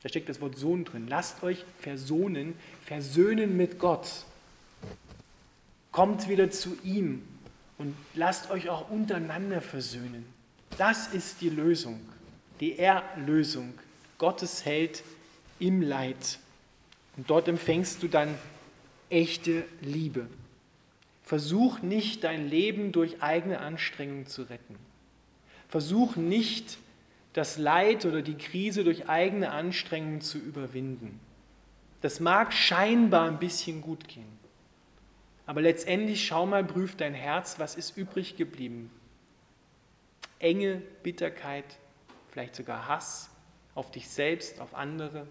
Da 0.02 0.08
steckt 0.08 0.28
das 0.28 0.40
Wort 0.40 0.56
Sohn 0.56 0.84
drin. 0.84 1.06
Lasst 1.08 1.42
euch 1.42 1.64
versohnen, 1.78 2.54
versöhnen 2.84 3.56
mit 3.56 3.78
Gott. 3.78 4.08
Kommt 5.92 6.28
wieder 6.28 6.50
zu 6.50 6.76
ihm 6.82 7.22
und 7.78 7.94
lasst 8.14 8.50
euch 8.50 8.68
auch 8.68 8.90
untereinander 8.90 9.60
versöhnen. 9.60 10.24
Das 10.78 11.08
ist 11.08 11.40
die 11.40 11.50
Lösung, 11.50 12.00
die 12.60 12.78
Erlösung. 12.78 13.74
Gottes 14.18 14.64
Held 14.64 15.02
im 15.58 15.82
Leid. 15.82 16.38
Und 17.16 17.28
dort 17.28 17.48
empfängst 17.48 18.02
du 18.02 18.08
dann 18.08 18.34
echte 19.10 19.64
Liebe. 19.80 20.26
Versuch 21.22 21.80
nicht, 21.82 22.24
dein 22.24 22.48
Leben 22.48 22.92
durch 22.92 23.22
eigene 23.22 23.60
Anstrengung 23.60 24.26
zu 24.26 24.42
retten. 24.42 24.76
Versuch 25.68 26.16
nicht, 26.16 26.78
das 27.32 27.56
Leid 27.58 28.04
oder 28.04 28.22
die 28.22 28.36
Krise 28.36 28.84
durch 28.84 29.08
eigene 29.08 29.50
Anstrengung 29.50 30.20
zu 30.20 30.38
überwinden. 30.38 31.18
Das 32.02 32.20
mag 32.20 32.52
scheinbar 32.52 33.28
ein 33.28 33.38
bisschen 33.38 33.80
gut 33.80 34.08
gehen. 34.08 34.38
Aber 35.46 35.60
letztendlich 35.62 36.26
schau 36.26 36.46
mal, 36.46 36.64
prüf 36.64 36.96
dein 36.96 37.14
Herz, 37.14 37.58
was 37.58 37.76
ist 37.76 37.96
übrig 37.96 38.36
geblieben? 38.36 38.90
Enge, 40.38 40.82
Bitterkeit, 41.02 41.64
vielleicht 42.30 42.56
sogar 42.56 42.88
Hass 42.88 43.30
auf 43.74 43.90
dich 43.90 44.08
selbst, 44.08 44.60
auf 44.60 44.74
andere. 44.74 45.26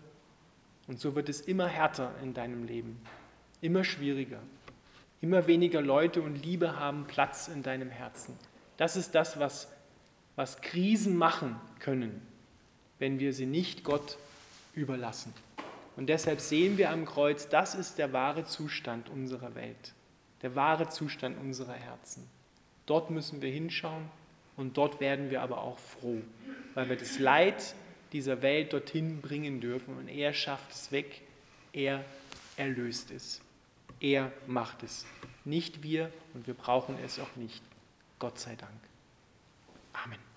Und 0.92 1.00
so 1.00 1.16
wird 1.16 1.30
es 1.30 1.40
immer 1.40 1.70
härter 1.70 2.14
in 2.22 2.34
deinem 2.34 2.66
Leben, 2.66 3.00
immer 3.62 3.86
schwieriger. 3.86 4.42
Immer 5.22 5.48
weniger 5.48 5.80
Leute 5.82 6.22
und 6.22 6.44
Liebe 6.44 6.78
haben 6.78 7.06
Platz 7.08 7.48
in 7.48 7.64
deinem 7.64 7.90
Herzen. 7.90 8.38
Das 8.76 8.98
ist 8.98 9.16
das, 9.16 9.40
was, 9.40 9.72
was 10.36 10.60
Krisen 10.60 11.16
machen 11.16 11.56
können, 11.80 12.22
wenn 13.00 13.20
wir 13.20 13.32
sie 13.32 13.46
nicht 13.46 13.86
Gott 13.86 14.18
überlassen. 14.74 15.34
Und 15.96 16.08
deshalb 16.08 16.42
sehen 16.42 16.78
wir 16.78 16.90
am 16.90 17.06
Kreuz, 17.06 17.48
das 17.48 17.74
ist 17.74 17.98
der 17.98 18.12
wahre 18.12 18.44
Zustand 18.44 19.08
unserer 19.08 19.56
Welt, 19.56 19.94
der 20.42 20.58
wahre 20.58 20.90
Zustand 20.90 21.40
unserer 21.40 21.72
Herzen. 21.72 22.28
Dort 22.86 23.12
müssen 23.12 23.42
wir 23.42 23.50
hinschauen 23.50 24.10
und 24.58 24.76
dort 24.76 25.00
werden 25.00 25.30
wir 25.30 25.42
aber 25.42 25.62
auch 25.62 25.80
froh, 25.80 26.22
weil 26.74 26.90
wir 26.90 26.98
das 26.98 27.18
Leid 27.18 27.76
dieser 28.14 28.42
Welt 28.42 28.74
dorthin 28.74 29.22
bringen 29.22 29.62
dürfen 29.62 29.98
und 29.98 30.08
er 30.08 30.34
schafft 30.34 30.72
es 30.72 30.92
weg, 30.92 31.22
er 31.74 32.04
erlöst 32.58 33.12
es. 33.12 33.42
Er 34.00 34.32
macht 34.48 34.84
es. 34.84 35.06
Nicht 35.46 35.84
wir 35.84 36.12
und 36.34 36.48
wir 36.48 36.54
brauchen 36.54 36.98
es 37.04 37.20
auch 37.20 37.36
nicht. 37.36 37.62
Gott 38.20 38.40
sei 38.40 38.56
Dank. 38.56 38.72
Amen. 39.94 40.31